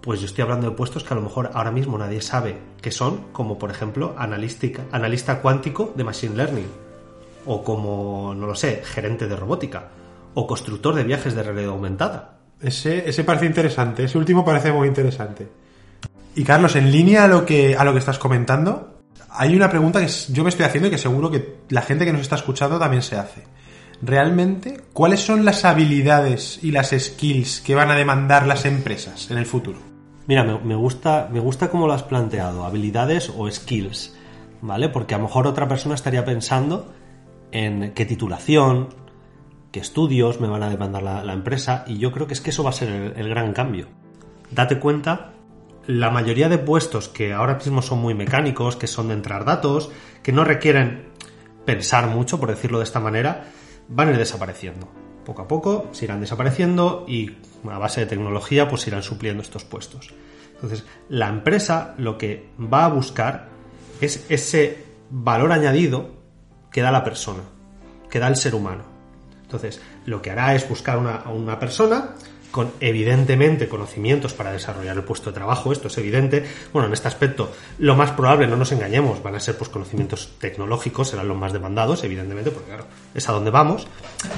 pues 0.01 0.19
yo 0.19 0.25
estoy 0.25 0.43
hablando 0.43 0.69
de 0.69 0.75
puestos 0.75 1.03
que 1.03 1.13
a 1.13 1.17
lo 1.17 1.23
mejor 1.23 1.51
ahora 1.53 1.71
mismo 1.71 1.97
nadie 1.97 2.21
sabe 2.21 2.57
qué 2.81 2.91
son, 2.91 3.31
como 3.31 3.57
por 3.57 3.69
ejemplo 3.69 4.15
analista 4.17 5.41
cuántico 5.41 5.93
de 5.95 6.03
Machine 6.03 6.35
Learning, 6.35 6.67
o 7.45 7.63
como, 7.63 8.33
no 8.35 8.47
lo 8.47 8.55
sé, 8.55 8.81
gerente 8.83 9.27
de 9.27 9.35
robótica, 9.35 9.89
o 10.39 10.45
constructor 10.45 10.93
de 10.93 11.03
viajes 11.03 11.33
de 11.33 11.41
realidad 11.41 11.71
aumentada. 11.71 12.37
Ese, 12.61 13.09
ese 13.09 13.23
parece 13.23 13.47
interesante, 13.47 14.03
ese 14.03 14.19
último 14.19 14.45
parece 14.45 14.71
muy 14.71 14.87
interesante. 14.87 15.47
Y 16.35 16.43
Carlos, 16.43 16.75
en 16.75 16.91
línea 16.91 17.23
a 17.23 17.27
lo 17.27 17.43
que, 17.43 17.75
a 17.75 17.83
lo 17.83 17.91
que 17.91 17.97
estás 17.97 18.19
comentando, 18.19 19.01
hay 19.31 19.55
una 19.55 19.67
pregunta 19.67 19.99
que 19.99 20.11
yo 20.29 20.43
me 20.43 20.49
estoy 20.49 20.65
haciendo 20.65 20.89
y 20.89 20.91
que 20.91 20.99
seguro 20.99 21.31
que 21.31 21.61
la 21.69 21.81
gente 21.81 22.05
que 22.05 22.13
nos 22.13 22.21
está 22.21 22.35
escuchando 22.35 22.77
también 22.77 23.01
se 23.01 23.15
hace 23.15 23.45
realmente 23.99 24.79
cuáles 24.93 25.21
son 25.21 25.43
las 25.43 25.65
habilidades 25.65 26.59
y 26.61 26.69
las 26.69 26.91
skills 26.91 27.61
que 27.61 27.73
van 27.73 27.89
a 27.89 27.95
demandar 27.95 28.45
las 28.45 28.65
empresas 28.65 29.31
en 29.31 29.39
el 29.39 29.47
futuro. 29.47 29.79
Mira, 30.27 30.43
me, 30.43 30.75
gusta, 30.75 31.29
me 31.31 31.39
gusta 31.39 31.71
cómo 31.71 31.87
lo 31.87 31.93
has 31.93 32.03
planteado, 32.03 32.63
habilidades 32.63 33.33
o 33.35 33.49
skills, 33.49 34.15
¿vale? 34.61 34.89
Porque 34.89 35.15
a 35.15 35.17
lo 35.17 35.23
mejor 35.23 35.47
otra 35.47 35.67
persona 35.67 35.95
estaría 35.95 36.23
pensando 36.23 36.93
en 37.51 37.93
qué 37.95 38.05
titulación, 38.05 38.89
estudios 39.77 40.39
me 40.39 40.47
van 40.47 40.63
a 40.63 40.69
demandar 40.69 41.03
la, 41.03 41.33
empresa, 41.33 41.83
y 41.87 41.97
yo 41.97 42.11
creo 42.11 42.27
que 42.27 42.33
es 42.33 42.41
que 42.41 42.49
eso 42.49 42.63
va 42.63 42.71
a 42.71 42.73
ser 42.73 42.89
el, 42.89 43.13
el 43.15 43.29
gran 43.29 43.53
cambio. 43.53 43.87
Date 44.51 44.79
cuenta, 44.79 45.33
la 45.87 46.09
mayoría 46.09 46.49
de 46.49 46.57
puestos 46.57 47.09
que 47.09 47.33
ahora 47.33 47.55
mismo 47.55 47.81
son 47.81 47.99
muy 47.99 48.13
mecánicos, 48.13 48.75
que 48.75 48.87
son 48.87 49.07
de 49.07 49.13
entrar 49.13 49.45
datos, 49.45 49.89
que 50.21 50.31
no 50.31 50.43
requieren 50.43 51.07
pensar 51.65 52.07
mucho, 52.07 52.39
por 52.39 52.49
decirlo 52.49 52.77
de 52.79 52.85
esta 52.85 52.99
manera, 52.99 53.45
van 53.87 54.07
a 54.07 54.11
ir 54.11 54.17
desapareciendo. 54.17 54.87
Poco 55.25 55.41
a 55.41 55.47
poco 55.47 55.89
se 55.91 56.05
irán 56.05 56.21
desapareciendo 56.21 57.05
y 57.07 57.37
a 57.69 57.77
base 57.77 58.01
de 58.01 58.05
tecnología 58.07 58.69
pues 58.69 58.87
irán 58.87 59.03
supliendo 59.03 59.43
estos 59.43 59.65
puestos. 59.65 60.13
Entonces, 60.55 60.85
la 61.09 61.27
empresa 61.27 61.93
lo 61.97 62.17
que 62.17 62.49
va 62.57 62.85
a 62.85 62.89
buscar 62.89 63.49
es 64.01 64.25
ese 64.29 64.85
valor 65.09 65.51
añadido 65.51 66.11
que 66.71 66.81
da 66.81 66.91
la 66.91 67.03
persona, 67.03 67.43
que 68.09 68.19
da 68.19 68.27
el 68.27 68.35
ser 68.35 68.55
humano. 68.55 68.96
Entonces, 69.47 69.79
lo 70.05 70.21
que 70.21 70.29
hará 70.29 70.55
es 70.55 70.67
buscar 70.67 70.97
una, 70.97 71.15
a 71.15 71.29
una 71.29 71.57
persona 71.57 72.15
con 72.51 72.73
evidentemente 72.81 73.69
conocimientos 73.69 74.33
para 74.33 74.51
desarrollar 74.51 74.97
el 74.97 75.03
puesto 75.03 75.29
de 75.29 75.35
trabajo, 75.35 75.71
esto 75.71 75.87
es 75.87 75.97
evidente. 75.97 76.45
Bueno, 76.73 76.87
en 76.87 76.93
este 76.93 77.07
aspecto, 77.07 77.53
lo 77.77 77.95
más 77.95 78.11
probable, 78.11 78.45
no 78.45 78.57
nos 78.57 78.73
engañemos, 78.73 79.23
van 79.23 79.35
a 79.35 79.39
ser 79.39 79.57
pues 79.57 79.69
conocimientos 79.69 80.33
tecnológicos, 80.37 81.09
serán 81.09 81.29
los 81.29 81.37
más 81.37 81.53
demandados, 81.53 82.03
evidentemente, 82.03 82.51
porque 82.51 82.67
claro, 82.67 82.85
es 83.13 83.29
a 83.29 83.31
donde 83.31 83.51
vamos, 83.51 83.87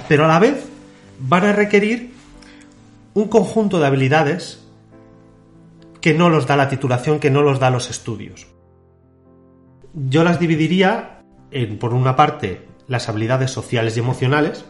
pero 0.07 0.25
a 0.25 0.27
la 0.27 0.37
vez 0.37 0.63
van 1.19 1.45
a 1.45 1.53
requerir 1.53 2.13
un 3.15 3.29
conjunto 3.29 3.79
de 3.79 3.87
habilidades 3.87 4.63
que 5.99 6.13
no 6.13 6.29
los 6.29 6.45
da 6.45 6.55
la 6.55 6.69
titulación, 6.69 7.19
que 7.19 7.31
no 7.31 7.41
los 7.41 7.59
da 7.59 7.71
los 7.71 7.89
estudios. 7.89 8.47
Yo 9.93 10.23
las 10.23 10.39
dividiría 10.39 11.23
en, 11.49 11.79
por 11.79 11.95
una 11.95 12.15
parte, 12.15 12.67
las 12.87 13.09
habilidades 13.09 13.49
sociales 13.51 13.97
y 13.97 13.99
emocionales, 13.99 14.65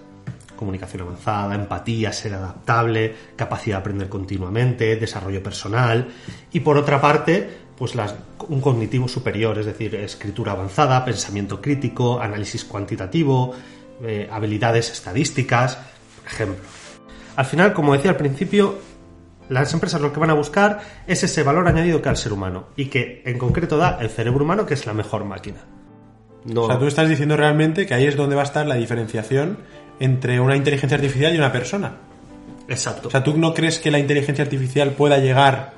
comunicación 0.60 1.04
avanzada, 1.04 1.56
empatía, 1.56 2.12
ser 2.12 2.34
adaptable, 2.34 3.16
capacidad 3.38 3.78
de 3.78 3.80
aprender 3.80 4.10
continuamente, 4.10 4.98
desarrollo 4.98 5.42
personal 5.42 6.10
y 6.52 6.60
por 6.60 6.78
otra 6.78 7.00
parte, 7.00 7.50
pues 7.78 7.96
las, 7.96 8.14
un 8.50 8.60
cognitivo 8.60 9.08
superior, 9.08 9.58
es 9.58 9.68
decir, 9.68 9.96
escritura 9.96 10.52
avanzada, 10.52 11.06
pensamiento 11.06 11.62
crítico, 11.62 12.20
análisis 12.20 12.66
cuantitativo, 12.66 13.56
eh, 14.04 14.28
habilidades 14.30 14.92
estadísticas, 14.92 15.78
por 16.18 16.26
ejemplo. 16.26 16.66
Al 17.38 17.46
final, 17.46 17.72
como 17.72 17.94
decía 17.94 18.12
al 18.12 18.18
principio, 18.18 18.80
las 19.48 19.74
empresas 19.74 20.02
lo 20.02 20.12
que 20.12 20.20
van 20.20 20.30
a 20.30 20.34
buscar 20.34 20.82
es 21.08 21.24
ese 21.24 21.42
valor 21.44 21.70
añadido 21.70 22.02
que 22.02 22.10
al 22.10 22.18
ser 22.18 22.34
humano 22.34 22.68
y 22.76 22.88
que 22.88 23.24
en 23.26 23.38
concreto 23.38 23.78
da 23.78 23.98
el 24.02 24.10
cerebro 24.10 24.44
humano, 24.44 24.66
que 24.66 24.74
es 24.74 24.86
la 24.86 24.94
mejor 24.94 25.24
máquina. 25.24 25.60
O 26.54 26.68
sea, 26.68 26.80
tú 26.80 26.86
estás 26.86 27.08
diciendo 27.08 27.38
realmente 27.38 27.86
que 27.86 27.94
ahí 27.94 28.06
es 28.06 28.16
donde 28.18 28.36
va 28.36 28.42
a 28.42 28.46
estar 28.46 28.66
la 28.66 28.76
diferenciación 28.76 29.58
entre 30.00 30.40
una 30.40 30.56
inteligencia 30.56 30.96
artificial 30.98 31.34
y 31.34 31.38
una 31.38 31.52
persona. 31.52 31.94
Exacto. 32.68 33.08
O 33.08 33.12
sea, 33.12 33.24
¿tú 33.24 33.38
no 33.38 33.54
crees 33.54 33.80
que 33.80 33.92
la 33.92 34.00
inteligencia 34.00 34.44
artificial 34.44 34.92
pueda 34.92 35.18
llegar 35.18 35.74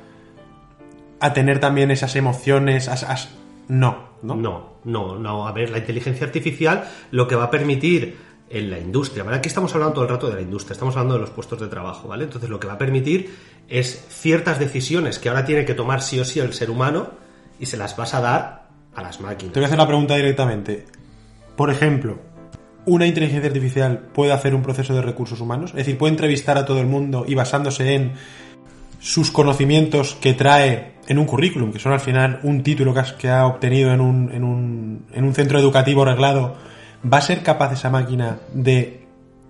a 1.20 1.34
tener 1.34 1.60
también 1.60 1.92
esas 1.92 2.16
emociones? 2.16 2.88
as- 2.88 3.04
as- 3.04 3.30
No, 3.68 4.10
¿no? 4.22 4.36
No, 4.36 4.70
no, 4.84 5.16
no. 5.18 5.48
A 5.48 5.52
ver, 5.54 5.70
la 5.70 5.78
inteligencia 5.78 6.26
artificial 6.26 6.88
lo 7.12 7.28
que 7.28 7.36
va 7.36 7.46
a 7.46 7.50
permitir 7.52 8.18
en 8.50 8.70
la 8.70 8.78
industria, 8.80 9.24
¿vale? 9.24 9.38
Aquí 9.38 9.48
estamos 9.48 9.74
hablando 9.74 9.94
todo 9.94 10.04
el 10.04 10.10
rato 10.10 10.28
de 10.28 10.36
la 10.36 10.42
industria, 10.42 10.74
estamos 10.74 10.96
hablando 10.98 11.14
de 11.16 11.22
los 11.22 11.30
puestos 11.30 11.60
de 11.62 11.68
trabajo, 11.68 12.10
¿vale? 12.10 12.26
Entonces 12.26 12.50
lo 12.50 12.60
que 12.60 12.68
va 12.68 12.74
a 12.74 12.78
permitir 12.78 13.34
es 13.70 14.06
ciertas 14.10 14.60
decisiones 14.60 15.20
que 15.20 15.30
ahora 15.30 15.46
tiene 15.46 15.64
que 15.64 15.74
tomar 15.74 16.02
sí 16.02 16.20
o 16.20 16.26
sí 16.26 16.40
el 16.42 16.52
ser 16.54 16.70
humano 16.70 17.12
y 17.62 17.68
se 17.68 17.78
las 17.78 17.96
vas 17.96 18.14
a 18.14 18.20
dar 18.20 18.68
a 18.94 19.02
las 19.02 19.22
máquinas. 19.22 19.54
Te 19.54 19.60
voy 19.62 19.66
a 19.66 19.68
hacer 19.68 19.78
la 19.80 19.88
pregunta 19.88 20.16
directamente. 20.18 20.86
Por 21.56 21.70
ejemplo, 21.72 22.20
¿una 22.86 23.06
inteligencia 23.06 23.48
artificial 23.48 24.00
puede 24.14 24.32
hacer 24.32 24.56
un 24.56 24.62
proceso 24.62 24.94
de 24.94 25.02
recursos 25.02 25.40
humanos? 25.42 25.72
Es 25.72 25.78
decir, 25.78 25.98
puede 25.98 26.12
entrevistar 26.12 26.58
a 26.58 26.66
todo 26.66 26.80
el 26.80 26.88
mundo 26.88 27.26
y 27.28 27.36
basándose 27.36 27.94
en 27.96 28.14
sus 29.00 29.32
conocimientos 29.32 30.16
que 30.22 30.34
trae 30.34 30.94
en 31.08 31.18
un 31.18 31.26
currículum, 31.26 31.72
que 31.72 31.80
son 31.80 31.92
al 31.92 32.00
final 32.00 32.40
un 32.44 32.64
título 32.64 32.94
que, 33.18 33.30
ha 33.30 33.46
obtenido 33.46 33.92
en 33.92 34.02
un, 34.02 34.32
en, 34.32 34.44
un, 34.44 35.06
en 35.12 35.24
un 35.24 35.34
centro 35.34 35.60
educativo 35.60 36.06
reglado, 36.06 36.56
¿va 37.12 37.18
a 37.18 37.22
ser 37.22 37.42
capaz 37.42 37.74
esa 37.74 37.90
máquina 37.90 38.38
de 38.54 39.08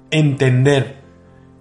entender 0.10 1.02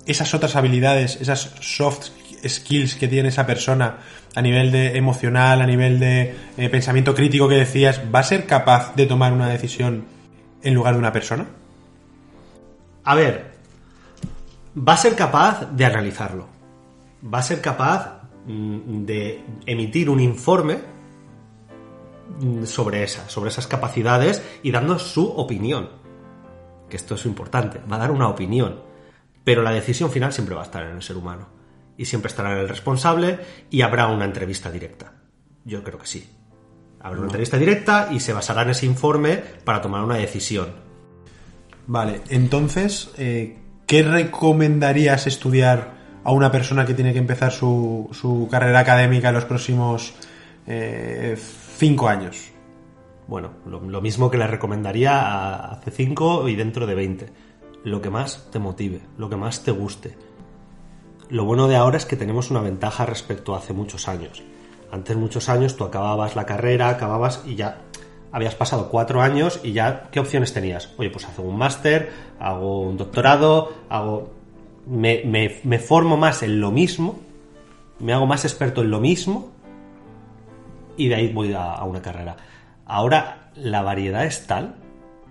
esas 0.06 0.32
otras 0.34 0.56
habilidades, 0.56 1.20
esas 1.20 1.52
soft 1.60 2.10
skills 2.46 2.94
que 2.94 3.08
tiene 3.08 3.28
esa 3.28 3.46
persona 3.46 3.98
a 4.34 4.42
nivel 4.42 4.72
de 4.72 4.96
emocional, 4.96 5.60
a 5.60 5.66
nivel 5.66 6.00
de 6.00 6.34
eh, 6.56 6.68
pensamiento 6.68 7.14
crítico 7.14 7.48
que 7.48 7.56
decías, 7.56 8.00
¿va 8.12 8.20
a 8.20 8.24
ser 8.24 8.46
capaz 8.46 8.94
de 8.94 9.06
tomar 9.06 9.32
una 9.32 9.48
decisión 9.48 10.04
en 10.62 10.74
lugar 10.74 10.94
de 10.94 11.00
una 11.00 11.12
persona? 11.12 11.46
A 13.04 13.14
ver, 13.14 13.52
va 14.76 14.94
a 14.94 14.96
ser 14.96 15.16
capaz 15.16 15.70
de 15.72 15.84
analizarlo. 15.84 16.46
Va 17.22 17.38
a 17.38 17.42
ser 17.42 17.60
capaz 17.60 18.22
mm, 18.46 19.04
de 19.04 19.44
emitir 19.66 20.10
un 20.10 20.20
informe 20.20 20.78
mm, 22.40 22.64
sobre 22.64 23.02
esas, 23.02 23.30
sobre 23.30 23.50
esas 23.50 23.66
capacidades 23.66 24.42
y 24.62 24.70
dando 24.70 24.98
su 24.98 25.26
opinión. 25.26 25.90
Que 26.88 26.96
esto 26.96 27.14
es 27.14 27.24
importante, 27.26 27.80
va 27.90 27.96
a 27.96 28.00
dar 28.00 28.10
una 28.10 28.28
opinión. 28.28 28.80
Pero 29.44 29.62
la 29.62 29.70
decisión 29.70 30.10
final 30.10 30.32
siempre 30.32 30.54
va 30.54 30.62
a 30.62 30.64
estar 30.64 30.84
en 30.84 30.96
el 30.96 31.02
ser 31.02 31.16
humano. 31.16 31.48
Y 31.96 32.06
siempre 32.06 32.28
estará 32.28 32.52
en 32.52 32.58
el 32.58 32.68
responsable 32.68 33.40
y 33.70 33.82
habrá 33.82 34.06
una 34.06 34.24
entrevista 34.24 34.70
directa. 34.70 35.12
Yo 35.64 35.82
creo 35.82 35.98
que 35.98 36.06
sí. 36.06 36.28
Habrá 37.00 37.18
una 37.18 37.28
entrevista 37.28 37.56
directa 37.56 38.08
y 38.10 38.20
se 38.20 38.32
basará 38.32 38.62
en 38.62 38.70
ese 38.70 38.86
informe 38.86 39.36
para 39.64 39.80
tomar 39.80 40.02
una 40.02 40.16
decisión. 40.16 40.89
Vale, 41.86 42.20
entonces, 42.28 43.10
eh, 43.18 43.58
¿qué 43.86 44.02
recomendarías 44.02 45.26
estudiar 45.26 45.98
a 46.22 46.32
una 46.32 46.52
persona 46.52 46.86
que 46.86 46.94
tiene 46.94 47.12
que 47.12 47.18
empezar 47.18 47.52
su, 47.52 48.08
su 48.12 48.48
carrera 48.50 48.80
académica 48.80 49.28
en 49.28 49.34
los 49.34 49.44
próximos 49.44 50.14
eh, 50.66 51.36
cinco 51.76 52.08
años? 52.08 52.52
Bueno, 53.26 53.52
lo, 53.64 53.80
lo 53.80 54.00
mismo 54.00 54.28
que 54.28 54.38
le 54.38 54.46
recomendaría 54.48 55.54
hace 55.54 55.92
5 55.92 56.48
y 56.48 56.56
dentro 56.56 56.84
de 56.84 56.96
20. 56.96 57.32
Lo 57.84 58.02
que 58.02 58.10
más 58.10 58.48
te 58.50 58.58
motive, 58.58 59.02
lo 59.16 59.30
que 59.30 59.36
más 59.36 59.62
te 59.62 59.70
guste. 59.70 60.16
Lo 61.28 61.44
bueno 61.44 61.68
de 61.68 61.76
ahora 61.76 61.96
es 61.96 62.06
que 62.06 62.16
tenemos 62.16 62.50
una 62.50 62.60
ventaja 62.60 63.06
respecto 63.06 63.54
a 63.54 63.58
hace 63.58 63.72
muchos 63.72 64.08
años. 64.08 64.42
Antes 64.90 65.16
muchos 65.16 65.48
años 65.48 65.76
tú 65.76 65.84
acababas 65.84 66.34
la 66.34 66.44
carrera, 66.44 66.88
acababas 66.88 67.44
y 67.46 67.54
ya 67.54 67.82
habías 68.32 68.54
pasado 68.54 68.88
cuatro 68.88 69.20
años 69.20 69.60
y 69.62 69.72
ya 69.72 70.08
¿qué 70.10 70.20
opciones 70.20 70.52
tenías? 70.52 70.92
Oye, 70.98 71.10
pues 71.10 71.26
hago 71.26 71.42
un 71.42 71.56
máster, 71.56 72.10
hago 72.38 72.80
un 72.82 72.96
doctorado, 72.96 73.72
hago... 73.88 74.32
Me, 74.86 75.22
me- 75.24 75.78
formo 75.78 76.16
más 76.16 76.42
en 76.42 76.60
lo 76.60 76.70
mismo, 76.70 77.20
me 77.98 78.12
hago 78.12 78.26
más 78.26 78.44
experto 78.44 78.80
en 78.80 78.90
lo 78.90 78.98
mismo 78.98 79.50
y 80.96 81.08
de 81.08 81.14
ahí 81.14 81.32
voy 81.32 81.52
a 81.52 81.82
una 81.84 82.02
carrera. 82.02 82.36
Ahora 82.86 83.50
la 83.54 83.82
variedad 83.82 84.24
es 84.24 84.46
tal, 84.46 84.74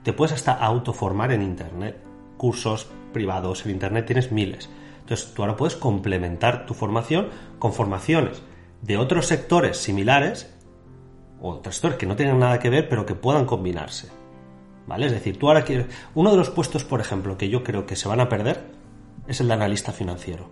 te 0.03 0.13
puedes 0.13 0.33
hasta 0.33 0.53
autoformar 0.53 1.31
en 1.31 1.41
Internet. 1.41 1.97
Cursos 2.37 2.87
privados 3.11 3.65
en 3.65 3.71
Internet 3.71 4.05
tienes 4.05 4.31
miles. 4.31 4.69
Entonces 5.01 5.33
tú 5.33 5.41
ahora 5.41 5.57
puedes 5.57 5.75
complementar 5.75 6.65
tu 6.65 6.73
formación 6.73 7.29
con 7.57 7.73
formaciones 7.73 8.41
de 8.81 8.97
otros 8.97 9.25
sectores 9.25 9.77
similares 9.77 10.55
o 11.41 11.51
otros 11.51 11.75
sectores 11.75 11.97
que 11.97 12.05
no 12.05 12.15
tengan 12.15 12.39
nada 12.39 12.59
que 12.59 12.69
ver 12.69 12.89
pero 12.89 13.05
que 13.05 13.15
puedan 13.15 13.45
combinarse. 13.45 14.09
¿Vale? 14.87 15.05
Es 15.05 15.11
decir, 15.11 15.37
tú 15.37 15.47
ahora 15.47 15.63
quieres... 15.63 15.85
Uno 16.15 16.31
de 16.31 16.37
los 16.37 16.49
puestos, 16.49 16.83
por 16.83 16.99
ejemplo, 16.99 17.37
que 17.37 17.49
yo 17.49 17.63
creo 17.63 17.85
que 17.85 17.95
se 17.95 18.07
van 18.07 18.19
a 18.19 18.29
perder 18.29 18.71
es 19.27 19.39
el 19.39 19.47
de 19.47 19.53
analista 19.53 19.91
financiero 19.91 20.49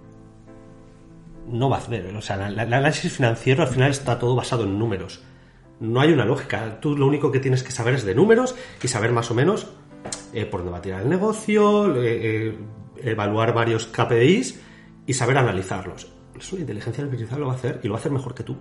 no 1.47 1.69
va 1.69 1.77
a 1.77 1.79
hacer. 1.79 2.15
O 2.15 2.21
sea, 2.21 2.47
el 2.47 2.53
el 2.53 2.73
análisis 2.73 3.11
financiero 3.11 3.63
al 3.63 3.69
final 3.69 3.91
está 3.91 4.19
todo 4.19 4.35
basado 4.35 4.63
en 4.63 4.77
números. 4.77 5.21
No 5.79 6.01
hay 6.01 6.11
una 6.11 6.25
lógica. 6.25 6.79
Tú 6.79 6.97
lo 6.97 7.07
único 7.07 7.31
que 7.31 7.39
tienes 7.39 7.63
que 7.63 7.71
saber 7.71 7.95
es 7.95 8.03
de 8.03 8.15
números 8.15 8.55
y 8.81 8.87
saber 8.87 9.11
más 9.11 9.29
o 9.31 9.35
menos 9.35 9.67
eh, 10.33 10.45
por 10.45 10.61
dónde 10.61 10.71
va 10.71 10.77
a 10.79 10.81
tirar 10.81 11.01
el 11.01 11.09
negocio, 11.09 11.95
eh, 11.95 12.49
eh, 12.49 12.57
evaluar 13.03 13.53
varios 13.53 13.87
KPIs 13.87 14.59
y 15.05 15.13
saber 15.13 15.37
analizarlos. 15.37 16.11
Eso 16.37 16.55
la 16.55 16.61
inteligencia 16.61 17.03
artificial 17.03 17.39
lo 17.39 17.47
va 17.47 17.53
a 17.53 17.55
hacer 17.55 17.79
y 17.83 17.87
lo 17.87 17.93
va 17.93 17.99
a 17.99 18.01
hacer 18.01 18.11
mejor 18.11 18.33
que 18.33 18.43
tú. 18.43 18.57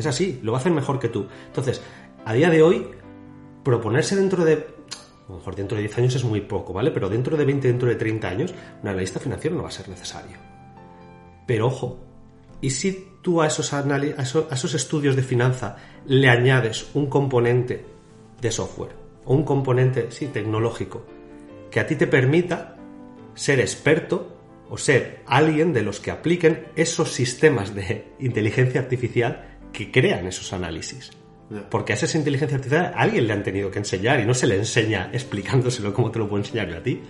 Es 0.00 0.06
así, 0.06 0.40
lo 0.42 0.56
hacer 0.56 0.72
mejor 0.72 0.98
que 0.98 1.10
tú. 1.10 1.26
Entonces, 1.48 1.82
a 2.24 2.32
día 2.32 2.48
de 2.48 2.62
hoy, 2.62 2.88
proponerse 3.62 4.16
dentro 4.16 4.46
de. 4.46 4.54
A 4.54 5.32
lo 5.32 5.36
mejor 5.36 5.54
dentro 5.54 5.76
de 5.76 5.82
10 5.82 5.98
años 5.98 6.14
es 6.16 6.24
muy 6.24 6.40
poco, 6.40 6.72
¿vale? 6.72 6.90
Pero 6.90 7.10
dentro 7.10 7.36
de 7.36 7.44
20, 7.44 7.68
dentro 7.68 7.86
de 7.86 7.96
30 7.96 8.28
años, 8.28 8.54
un 8.82 8.88
analista 8.88 9.20
financiero 9.20 9.54
no 9.56 9.62
va 9.62 9.68
a 9.68 9.72
ser 9.72 9.90
necesario. 9.90 10.38
Pero 11.46 11.66
ojo, 11.66 11.98
¿y 12.62 12.70
si 12.70 13.08
tú 13.20 13.42
a 13.42 13.46
esos, 13.46 13.74
a 13.74 13.84
esos 14.16 14.74
estudios 14.74 15.16
de 15.16 15.22
finanza 15.22 15.76
le 16.06 16.30
añades 16.30 16.88
un 16.94 17.10
componente 17.10 17.84
de 18.40 18.50
software 18.50 18.96
o 19.26 19.34
un 19.34 19.44
componente, 19.44 20.06
sí, 20.10 20.28
tecnológico, 20.28 21.04
que 21.70 21.78
a 21.78 21.86
ti 21.86 21.94
te 21.94 22.06
permita 22.06 22.78
ser 23.34 23.60
experto 23.60 24.38
o 24.70 24.78
ser 24.78 25.22
alguien 25.26 25.74
de 25.74 25.82
los 25.82 26.00
que 26.00 26.10
apliquen 26.10 26.68
esos 26.74 27.12
sistemas 27.12 27.74
de 27.74 28.14
inteligencia 28.18 28.80
artificial 28.80 29.59
que 29.72 29.90
crean 29.90 30.26
esos 30.26 30.52
análisis? 30.52 31.10
Porque 31.68 31.92
a 31.92 31.96
esa 31.96 32.16
inteligencia 32.16 32.56
artificial 32.56 32.92
a 32.94 33.00
alguien 33.00 33.26
le 33.26 33.32
han 33.32 33.42
tenido 33.42 33.70
que 33.70 33.78
enseñar 33.80 34.20
y 34.20 34.24
no 34.24 34.34
se 34.34 34.46
le 34.46 34.56
enseña 34.56 35.10
explicándoselo 35.12 35.92
como 35.92 36.10
te 36.10 36.18
lo 36.18 36.28
puedo 36.28 36.42
enseñar 36.42 36.68
yo 36.68 36.76
a 36.78 36.82
ti. 36.82 37.00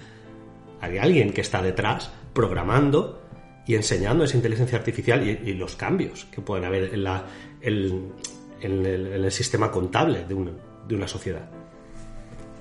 Hay 0.80 0.96
alguien 0.98 1.32
que 1.32 1.42
está 1.42 1.60
detrás 1.60 2.10
programando 2.32 3.20
y 3.66 3.74
enseñando 3.74 4.24
esa 4.24 4.36
inteligencia 4.36 4.78
artificial 4.78 5.26
y, 5.28 5.50
y 5.50 5.54
los 5.54 5.76
cambios 5.76 6.24
que 6.26 6.40
pueden 6.40 6.64
haber 6.64 6.94
en, 6.94 7.04
la, 7.04 7.26
en- 7.60 8.12
en 8.62 8.86
el, 8.86 9.06
en 9.12 9.24
el 9.24 9.30
sistema 9.32 9.70
contable 9.70 10.24
de 10.24 10.34
una, 10.34 10.52
de 10.88 10.94
una 10.94 11.06
sociedad. 11.06 11.48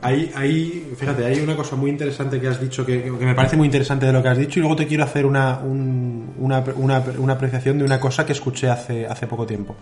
Hay, 0.01 0.32
hay, 0.34 0.94
fíjate, 0.98 1.25
hay 1.25 1.41
una 1.41 1.56
cosa 1.58 1.75
muy 1.75 1.89
interesante 1.89 2.39
que 2.39 2.48
has 2.48 2.62
dicho, 2.62 2.86
que, 2.86 3.03
que 3.03 3.25
me 3.25 3.36
parece 3.36 3.58
muy 3.58 3.65
interesante 3.65 4.06
de 4.06 4.13
lo 4.13 4.24
que 4.24 4.29
has 4.29 4.38
dicho, 4.38 4.60
y 4.60 4.62
luego 4.62 4.75
te 4.77 4.88
quiero 4.88 5.03
hacer 5.03 5.25
una, 5.25 5.60
un- 5.60 6.34
una, 6.38 6.63
una- 6.77 7.03
una 7.18 7.34
apreciación 7.34 7.77
de 7.79 7.84
una 7.84 8.00
cosa 8.00 8.25
que 8.25 8.32
escuché 8.32 8.70
hace, 8.70 9.06
hace 9.08 9.27
poco 9.27 9.46
tiempo. 9.46 9.75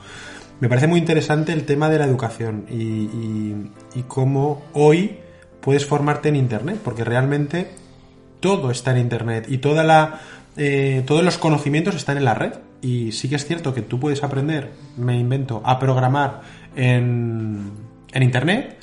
Me 0.59 0.69
parece 0.69 0.88
muy 0.88 0.97
interesante 1.00 1.53
el 1.53 1.65
tema 1.65 1.88
de 1.89 2.00
la 2.00 2.05
educación 2.05 2.65
y 2.67 4.01
cómo 4.07 4.63
hoy 4.74 5.17
puedes 5.62 5.86
formarte 5.86 6.29
en 6.29 6.36
Internet, 6.36 6.79
porque 6.83 7.03
realmente 7.03 7.67
todo 8.39 8.71
está 8.71 8.91
en 8.91 8.97
Internet 8.97 9.45
y 9.50 9.59
toda 9.59 9.83
la, 9.83 10.19
eh, 10.55 11.03
todos 11.05 11.24
los 11.24 11.38
conocimientos 11.38 11.93
están 11.95 12.17
en 12.17 12.25
la 12.25 12.33
red. 12.33 12.53
Y 12.81 13.12
sí 13.12 13.27
que 13.29 13.36
es 13.36 13.45
cierto 13.45 13.74
que 13.74 13.81
tú 13.83 14.00
puedes 14.00 14.24
aprender, 14.24 14.71
me 14.97 15.17
invento, 15.17 15.62
a 15.63 15.77
programar 15.79 16.41
en, 16.75 17.71
en 18.13 18.24
Internet, 18.24 18.77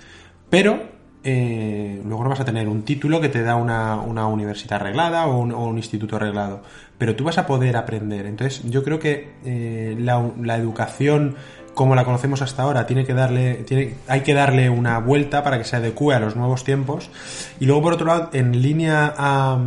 pero 0.51 0.94
eh, 1.27 2.03
luego 2.05 2.23
no 2.23 2.29
vas 2.29 2.41
a 2.41 2.45
tener 2.45 2.69
un 2.69 2.83
título 2.83 3.19
que 3.19 3.31
te 3.31 3.43
da 3.43 3.57
una, 3.57 3.97
universidad 3.97 4.81
arreglada 4.81 5.27
o 5.27 5.39
un, 5.39 5.77
instituto 5.79 6.17
arreglado. 6.17 6.63
Pero 6.99 7.17
tú 7.17 7.25
vas 7.25 7.39
a 7.39 7.47
poder 7.47 7.77
aprender. 7.77 8.27
Entonces, 8.27 8.63
yo 8.65 8.85
creo 8.85 8.99
que 8.99 9.33
eh, 9.45 9.97
la, 9.99 10.57
educación 10.57 11.37
como 11.73 11.95
la 11.95 12.05
conocemos 12.05 12.43
hasta 12.43 12.63
ahora 12.63 12.87
tiene 12.87 13.05
que 13.05 13.15
darle 13.15 13.65
hay 14.07 14.21
que 14.21 14.33
darle 14.33 14.71
una 14.71 15.01
vuelta 15.01 15.43
para 15.43 15.59
que 15.59 15.65
se 15.65 15.75
adecue 15.75 16.15
a 16.15 16.21
los 16.21 16.37
nuevos 16.37 16.63
tiempos 16.63 17.11
y 17.59 17.67
luego 17.67 17.83
por 17.83 17.95
otro 17.95 18.07
lado 18.07 18.31
en 18.33 18.63
línea 18.63 19.13
a, 19.17 19.59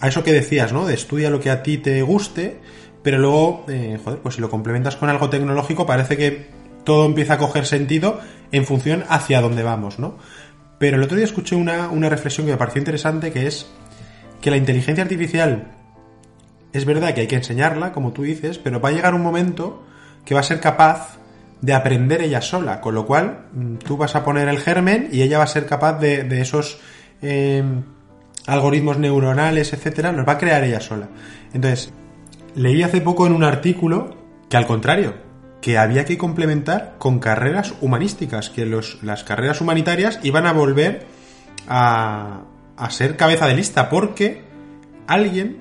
a 0.00 0.08
eso 0.08 0.24
que 0.24 0.32
decías 0.32 0.72
no 0.72 0.84
de 0.84 0.94
estudia 0.94 1.30
lo 1.30 1.38
que 1.38 1.50
a 1.50 1.62
ti 1.62 1.78
te 1.78 2.02
guste 2.02 2.60
pero 3.04 3.18
luego 3.18 3.64
eh, 3.68 4.00
joder 4.02 4.18
pues 4.18 4.34
si 4.34 4.40
lo 4.40 4.50
complementas 4.50 4.96
con 4.96 5.10
algo 5.10 5.30
tecnológico 5.30 5.86
parece 5.86 6.16
que 6.16 6.48
todo 6.82 7.06
empieza 7.06 7.34
a 7.34 7.38
coger 7.38 7.66
sentido 7.66 8.18
en 8.50 8.66
función 8.66 9.04
hacia 9.08 9.40
dónde 9.40 9.62
vamos 9.62 10.00
no 10.00 10.16
pero 10.82 10.96
el 10.96 11.04
otro 11.04 11.16
día 11.16 11.26
escuché 11.26 11.54
una, 11.54 11.90
una 11.90 12.08
reflexión 12.08 12.44
que 12.44 12.50
me 12.50 12.58
pareció 12.58 12.80
interesante 12.80 13.30
que 13.30 13.46
es 13.46 13.70
que 14.40 14.50
la 14.50 14.56
inteligencia 14.56 15.04
artificial 15.04 15.68
es 16.72 16.84
verdad 16.84 17.14
que 17.14 17.20
hay 17.20 17.28
que 17.28 17.36
enseñarla 17.36 17.92
como 17.92 18.12
tú 18.12 18.22
dices 18.22 18.58
pero 18.58 18.80
va 18.80 18.88
a 18.88 18.92
llegar 18.92 19.14
un 19.14 19.22
momento 19.22 19.84
que 20.24 20.34
va 20.34 20.40
a 20.40 20.42
ser 20.42 20.58
capaz 20.58 21.18
de 21.60 21.72
aprender 21.72 22.20
ella 22.20 22.40
sola, 22.40 22.80
con 22.80 22.96
lo 22.96 23.06
cual 23.06 23.46
mm, 23.52 23.76
tú 23.76 23.96
vas 23.96 24.16
a 24.16 24.24
poner 24.24 24.48
el 24.48 24.58
germen 24.58 25.08
y 25.12 25.22
ella 25.22 25.38
va 25.38 25.44
a 25.44 25.46
ser 25.46 25.66
capaz 25.66 26.00
de, 26.00 26.24
de 26.24 26.40
esos 26.40 26.80
eh, 27.22 27.62
algoritmos 28.48 28.98
neuronales, 28.98 29.72
etcétera, 29.72 30.10
los 30.10 30.26
va 30.26 30.32
a 30.32 30.38
crear 30.38 30.64
ella 30.64 30.80
sola. 30.80 31.10
Entonces, 31.54 31.92
leí 32.56 32.82
hace 32.82 33.00
poco 33.00 33.28
en 33.28 33.34
un 33.34 33.44
artículo 33.44 34.16
que 34.48 34.56
al 34.56 34.66
contrario, 34.66 35.14
que 35.62 35.78
había 35.78 36.04
que 36.04 36.18
complementar 36.18 36.96
con 36.98 37.20
carreras 37.20 37.72
humanísticas, 37.80 38.50
que 38.50 38.66
los, 38.66 39.02
las 39.02 39.24
carreras 39.24 39.62
humanitarias 39.62 40.20
iban 40.22 40.46
a 40.46 40.52
volver 40.52 41.06
a, 41.68 42.42
a 42.76 42.90
ser 42.90 43.16
cabeza 43.16 43.46
de 43.46 43.54
lista, 43.54 43.88
porque 43.88 44.42
alguien 45.06 45.58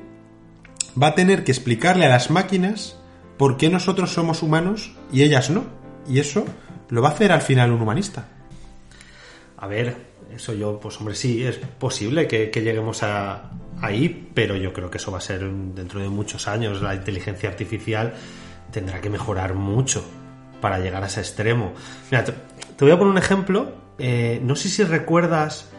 va 1.01 1.07
a 1.07 1.15
tener 1.15 1.43
que 1.43 1.51
explicarle 1.51 2.07
a 2.07 2.09
las 2.09 2.31
máquinas 2.31 2.97
por 3.37 3.57
qué 3.57 3.69
nosotros 3.69 4.11
somos 4.11 4.43
humanos 4.43 4.91
y 5.13 5.21
ellas 5.21 5.49
no. 5.49 5.65
Y 6.07 6.19
eso 6.19 6.45
lo 6.89 7.01
va 7.01 7.09
a 7.09 7.11
hacer 7.13 7.31
al 7.31 7.41
final 7.41 7.71
un 7.71 7.81
humanista. 7.81 8.27
A 9.57 9.67
ver, 9.67 9.95
eso 10.35 10.53
yo, 10.53 10.79
pues 10.79 10.97
hombre, 10.97 11.13
sí, 11.15 11.43
es 11.43 11.57
posible 11.57 12.27
que, 12.27 12.49
que 12.49 12.61
lleguemos 12.61 13.03
a, 13.03 13.51
ahí, 13.81 14.29
pero 14.33 14.55
yo 14.55 14.73
creo 14.73 14.89
que 14.89 14.97
eso 14.97 15.11
va 15.11 15.19
a 15.19 15.21
ser 15.21 15.47
dentro 15.47 15.99
de 15.99 16.09
muchos 16.09 16.47
años. 16.47 16.81
La 16.81 16.95
inteligencia 16.95 17.49
artificial 17.49 18.13
tendrá 18.71 19.01
que 19.01 19.09
mejorar 19.09 19.53
mucho 19.53 20.03
para 20.61 20.79
llegar 20.79 21.03
a 21.03 21.07
ese 21.07 21.19
extremo. 21.21 21.73
Mira, 22.11 22.23
te, 22.23 22.31
te 22.75 22.85
voy 22.85 22.91
a 22.91 22.97
poner 22.97 23.11
un 23.11 23.17
ejemplo. 23.17 23.73
Eh, 23.97 24.39
no 24.43 24.55
sé 24.55 24.69
si 24.69 24.83
recuerdas 24.83 25.69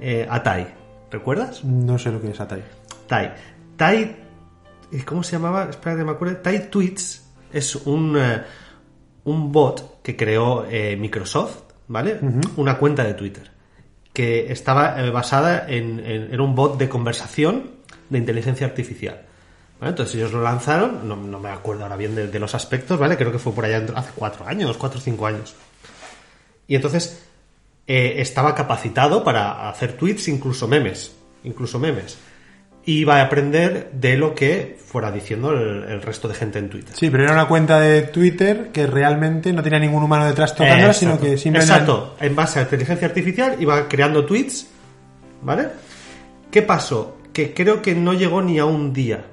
eh, 0.00 0.26
a 0.30 0.42
Tai. 0.42 0.66
¿Recuerdas? 1.10 1.64
No 1.64 1.98
sé 1.98 2.10
lo 2.10 2.20
que 2.20 2.30
es 2.30 2.40
Atai. 2.40 2.62
Tai. 3.06 3.32
Tai, 3.76 4.16
eh, 4.92 5.04
¿cómo 5.04 5.22
se 5.22 5.32
llamaba? 5.32 5.64
Espera 5.70 5.96
que 5.96 6.04
me 6.04 6.12
acuerde. 6.12 6.36
Tai 6.36 6.68
Tweets 6.70 7.24
es 7.52 7.76
un, 7.76 8.16
eh, 8.18 8.42
un 9.24 9.52
bot 9.52 10.02
que 10.02 10.16
creó 10.16 10.66
eh, 10.68 10.96
Microsoft, 10.96 11.56
¿vale? 11.88 12.18
Una 12.56 12.76
cuenta 12.78 13.04
de 13.04 13.14
Twitter 13.14 13.50
que 14.12 14.50
estaba 14.50 15.10
basada 15.10 15.66
en, 15.68 16.00
en- 16.00 16.32
era 16.32 16.42
un 16.42 16.54
bot 16.54 16.78
de 16.78 16.88
conversación 16.88 17.70
de 18.08 18.18
inteligencia 18.18 18.66
artificial. 18.66 19.22
¿Vale? 19.80 19.90
Entonces 19.90 20.14
ellos 20.16 20.32
lo 20.32 20.42
lanzaron, 20.42 21.08
no, 21.08 21.16
no 21.16 21.40
me 21.40 21.50
acuerdo 21.50 21.82
ahora 21.82 21.96
bien 21.96 22.14
de, 22.14 22.28
de 22.28 22.38
los 22.38 22.54
aspectos, 22.54 22.98
¿vale? 22.98 23.16
Creo 23.16 23.32
que 23.32 23.38
fue 23.38 23.52
por 23.52 23.64
allá 23.64 23.84
hace 23.94 24.12
cuatro 24.14 24.46
años, 24.46 24.76
cuatro 24.76 24.98
o 24.98 25.02
cinco 25.02 25.26
años. 25.26 25.54
Y 26.68 26.74
entonces 26.74 27.24
eh, 27.86 28.14
estaba 28.18 28.54
capacitado 28.54 29.22
para 29.22 29.68
hacer 29.68 29.92
tweets, 29.92 30.28
incluso 30.28 30.66
memes, 30.66 31.14
incluso 31.44 31.78
memes. 31.78 32.18
Y 32.84 33.00
iba 33.00 33.16
a 33.16 33.22
aprender 33.22 33.90
de 33.92 34.16
lo 34.16 34.32
que 34.34 34.78
fuera 34.84 35.10
diciendo 35.10 35.50
el, 35.50 35.84
el 35.84 36.02
resto 36.02 36.28
de 36.28 36.34
gente 36.34 36.60
en 36.60 36.70
Twitter. 36.70 36.94
Sí, 36.96 37.10
pero 37.10 37.24
era 37.24 37.32
una 37.32 37.48
cuenta 37.48 37.80
de 37.80 38.02
Twitter 38.02 38.70
que 38.72 38.86
realmente 38.86 39.52
no 39.52 39.60
tenía 39.62 39.80
ningún 39.80 40.04
humano 40.04 40.24
detrás 40.24 40.54
tocándola, 40.54 40.92
sino 40.92 41.18
que 41.18 41.36
simplemente... 41.36 41.72
Exacto. 41.72 42.16
En 42.20 42.36
base 42.36 42.60
a 42.60 42.62
inteligencia 42.62 43.08
artificial 43.08 43.56
iba 43.58 43.88
creando 43.88 44.24
tweets, 44.24 44.68
¿vale? 45.42 45.68
¿Qué 46.48 46.62
pasó? 46.62 47.18
Que 47.32 47.52
creo 47.52 47.82
que 47.82 47.94
no 47.96 48.12
llegó 48.12 48.40
ni 48.40 48.60
a 48.60 48.66
un 48.66 48.92
día. 48.92 49.24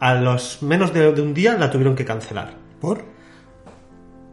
A 0.00 0.14
los 0.14 0.62
menos 0.62 0.92
de, 0.94 1.12
de 1.12 1.22
un 1.22 1.34
día 1.34 1.54
la 1.54 1.70
tuvieron 1.70 1.94
que 1.96 2.04
cancelar. 2.04 2.54
¿Por? 2.80 3.04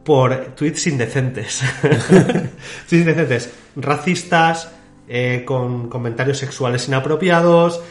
Por 0.03 0.35
tweets 0.55 0.87
indecentes. 0.87 1.63
tweets 1.81 2.91
indecentes. 2.93 3.53
Racistas, 3.75 4.69
eh, 5.07 5.43
con 5.45 5.89
comentarios 5.89 6.37
sexuales 6.37 6.87
inapropiados. 6.87 7.81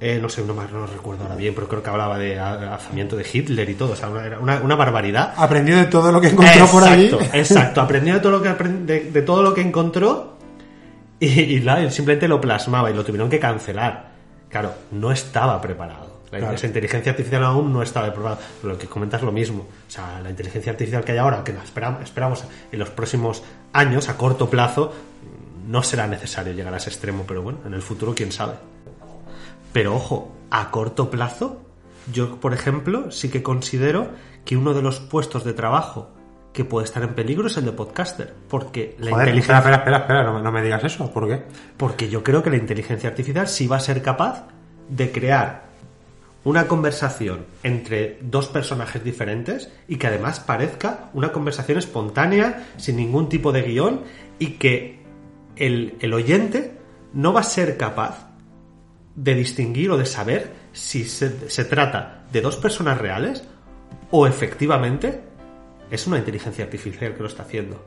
eh, 0.00 0.18
no 0.20 0.28
sé, 0.28 0.42
no, 0.42 0.52
no 0.54 0.86
recuerdo 0.86 1.22
ahora 1.24 1.34
bien, 1.36 1.54
pero 1.54 1.66
creo 1.66 1.82
que 1.82 1.90
hablaba 1.90 2.18
de 2.18 2.38
alzamiento 2.38 3.16
de 3.16 3.26
Hitler 3.32 3.68
y 3.70 3.74
todo. 3.74 3.92
O 3.92 3.96
sea, 3.96 4.10
una- 4.10 4.26
era 4.26 4.38
una, 4.38 4.60
una 4.60 4.74
barbaridad. 4.76 5.32
Aprendió 5.36 5.76
de 5.78 5.86
todo 5.86 6.12
lo 6.12 6.20
que 6.20 6.28
encontró 6.28 6.66
por 6.66 6.84
allí. 6.84 7.10
Exacto. 7.32 7.80
Aprendió 7.80 8.14
de 8.14 8.20
todo 8.20 8.32
lo 8.32 8.42
que, 8.42 8.52
de, 8.52 9.00
de 9.10 9.22
todo 9.22 9.42
lo 9.42 9.54
que 9.54 9.62
encontró 9.62 10.36
y, 11.18 11.26
y 11.26 11.56
él 11.66 11.90
simplemente 11.90 12.28
lo 12.28 12.40
plasmaba 12.40 12.90
y 12.90 12.94
lo 12.94 13.04
tuvieron 13.04 13.30
que 13.30 13.40
cancelar. 13.40 14.10
Claro, 14.50 14.72
no 14.92 15.10
estaba 15.10 15.60
preparado. 15.60 16.07
La, 16.30 16.38
Claro. 16.38 16.56
Inteligencia 16.62 17.12
artificial 17.12 17.44
aún 17.44 17.72
no 17.72 17.82
estaba 17.82 18.12
preparada. 18.12 18.38
Pero 18.60 18.74
lo 18.74 18.78
que 18.78 18.86
comentas 18.86 19.20
es 19.20 19.24
lo 19.24 19.32
mismo. 19.32 19.62
O 19.62 19.90
sea, 19.90 20.20
la 20.22 20.30
inteligencia 20.30 20.72
artificial 20.72 21.04
que 21.04 21.12
hay 21.12 21.18
ahora, 21.18 21.42
que 21.44 21.52
la 21.52 21.62
esperamos, 21.64 22.02
esperamos 22.02 22.44
en 22.70 22.78
los 22.78 22.90
próximos 22.90 23.42
años, 23.72 24.08
a 24.08 24.16
corto 24.16 24.50
plazo, 24.50 24.92
no 25.66 25.82
será 25.82 26.06
necesario 26.06 26.52
llegar 26.52 26.74
a 26.74 26.76
ese 26.78 26.90
extremo. 26.90 27.24
Pero 27.26 27.42
bueno, 27.42 27.60
en 27.66 27.72
el 27.74 27.82
futuro, 27.82 28.14
quién 28.14 28.30
sabe. 28.32 28.54
Pero 29.72 29.94
ojo, 29.94 30.32
a 30.50 30.70
corto 30.70 31.10
plazo, 31.10 31.62
yo, 32.12 32.36
por 32.40 32.54
ejemplo, 32.54 33.10
sí 33.10 33.30
que 33.30 33.42
considero 33.42 34.08
que 34.44 34.56
uno 34.56 34.74
de 34.74 34.82
los 34.82 35.00
puestos 35.00 35.44
de 35.44 35.52
trabajo 35.52 36.10
que 36.52 36.64
puede 36.64 36.84
estar 36.86 37.02
en 37.02 37.14
peligro 37.14 37.46
es 37.46 37.56
el 37.58 37.66
de 37.66 37.72
podcaster. 37.72 38.34
Porque 38.48 38.96
la 38.98 39.10
Joder, 39.12 39.28
inteligencia. 39.28 39.58
espera, 39.58 39.76
espera, 39.76 39.98
espera, 39.98 40.24
no, 40.24 40.40
no 40.42 40.50
me 40.52 40.62
digas 40.62 40.82
eso, 40.84 41.10
¿por 41.12 41.28
qué? 41.28 41.42
Porque 41.76 42.08
yo 42.08 42.22
creo 42.24 42.42
que 42.42 42.50
la 42.50 42.56
inteligencia 42.56 43.10
artificial 43.10 43.46
sí 43.46 43.66
va 43.66 43.76
a 43.76 43.80
ser 43.80 44.02
capaz 44.02 44.46
de 44.88 45.12
crear 45.12 45.67
una 46.48 46.66
conversación 46.66 47.44
entre 47.62 48.18
dos 48.22 48.48
personajes 48.48 49.04
diferentes 49.04 49.70
y 49.86 49.96
que 49.96 50.06
además 50.06 50.40
parezca 50.40 51.10
una 51.12 51.30
conversación 51.30 51.76
espontánea, 51.76 52.68
sin 52.78 52.96
ningún 52.96 53.28
tipo 53.28 53.52
de 53.52 53.62
guion, 53.62 54.02
y 54.38 54.52
que 54.52 55.02
el, 55.56 55.96
el 56.00 56.14
oyente 56.14 56.72
no 57.12 57.34
va 57.34 57.40
a 57.40 57.44
ser 57.44 57.76
capaz 57.76 58.28
de 59.14 59.34
distinguir 59.34 59.90
o 59.90 59.98
de 59.98 60.06
saber 60.06 60.52
si 60.72 61.04
se, 61.04 61.50
se 61.50 61.64
trata 61.66 62.24
de 62.32 62.40
dos 62.40 62.56
personas 62.56 62.98
reales 62.98 63.44
o 64.10 64.26
efectivamente 64.26 65.20
es 65.90 66.06
una 66.06 66.18
inteligencia 66.18 66.64
artificial 66.64 67.14
que 67.14 67.20
lo 67.20 67.28
está 67.28 67.42
haciendo. 67.42 67.84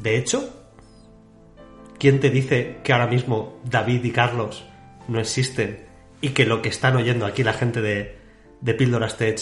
De 0.00 0.16
hecho, 0.16 0.48
¿quién 1.98 2.18
te 2.18 2.30
dice 2.30 2.78
que 2.82 2.92
ahora 2.94 3.08
mismo 3.08 3.60
David 3.64 4.04
y 4.04 4.10
Carlos 4.10 4.64
no 5.08 5.20
existen 5.20 5.91
y 6.22 6.30
que 6.30 6.46
lo 6.46 6.62
que 6.62 6.70
están 6.70 6.96
oyendo 6.96 7.26
aquí 7.26 7.42
la 7.42 7.52
gente 7.52 7.82
de, 7.82 8.16
de 8.62 8.74
Píldoras 8.74 9.18
Tech 9.18 9.38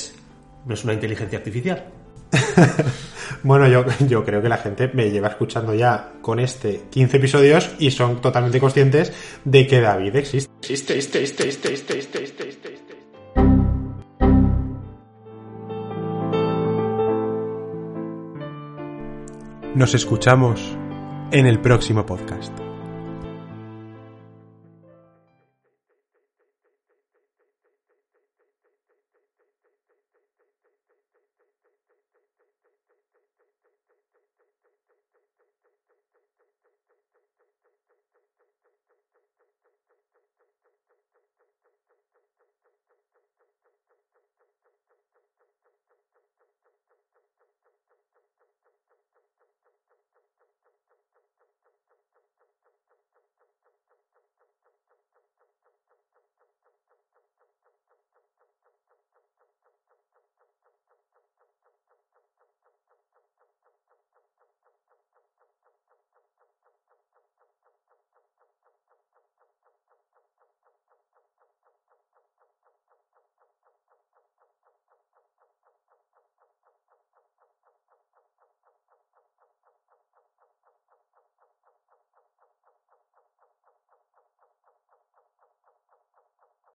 no 0.67 0.75
es 0.75 0.83
una 0.83 0.95
inteligencia 0.95 1.39
artificial? 1.39 1.93
Bueno, 3.43 3.69
yo, 3.69 3.85
yo 4.07 4.25
creo 4.25 4.43
que 4.43 4.49
la 4.49 4.59
gente 4.59 4.91
me 4.93 5.11
lleva 5.11 5.29
escuchando 5.29 5.75
ya 5.75 6.13
con 6.21 6.41
este 6.41 6.83
15 6.91 7.17
episodios 7.17 7.71
y 7.79 7.91
son 7.91 8.21
totalmente 8.21 8.61
conscientes 8.61 9.13
de 9.45 9.67
que 9.67 9.81
David 9.81 10.17
existe. 10.17 10.53
Existe, 10.61 10.95
existe, 10.97 11.21
existe, 11.21 11.45
existe, 11.45 11.95
existe, 11.95 12.19
existe, 12.19 12.43
existe, 12.45 12.69
existe. 12.69 12.91
Nos 19.75 19.95
escuchamos 19.95 20.61
en 21.31 21.47
el 21.47 21.61
próximo 21.61 22.05
podcast. 22.05 22.60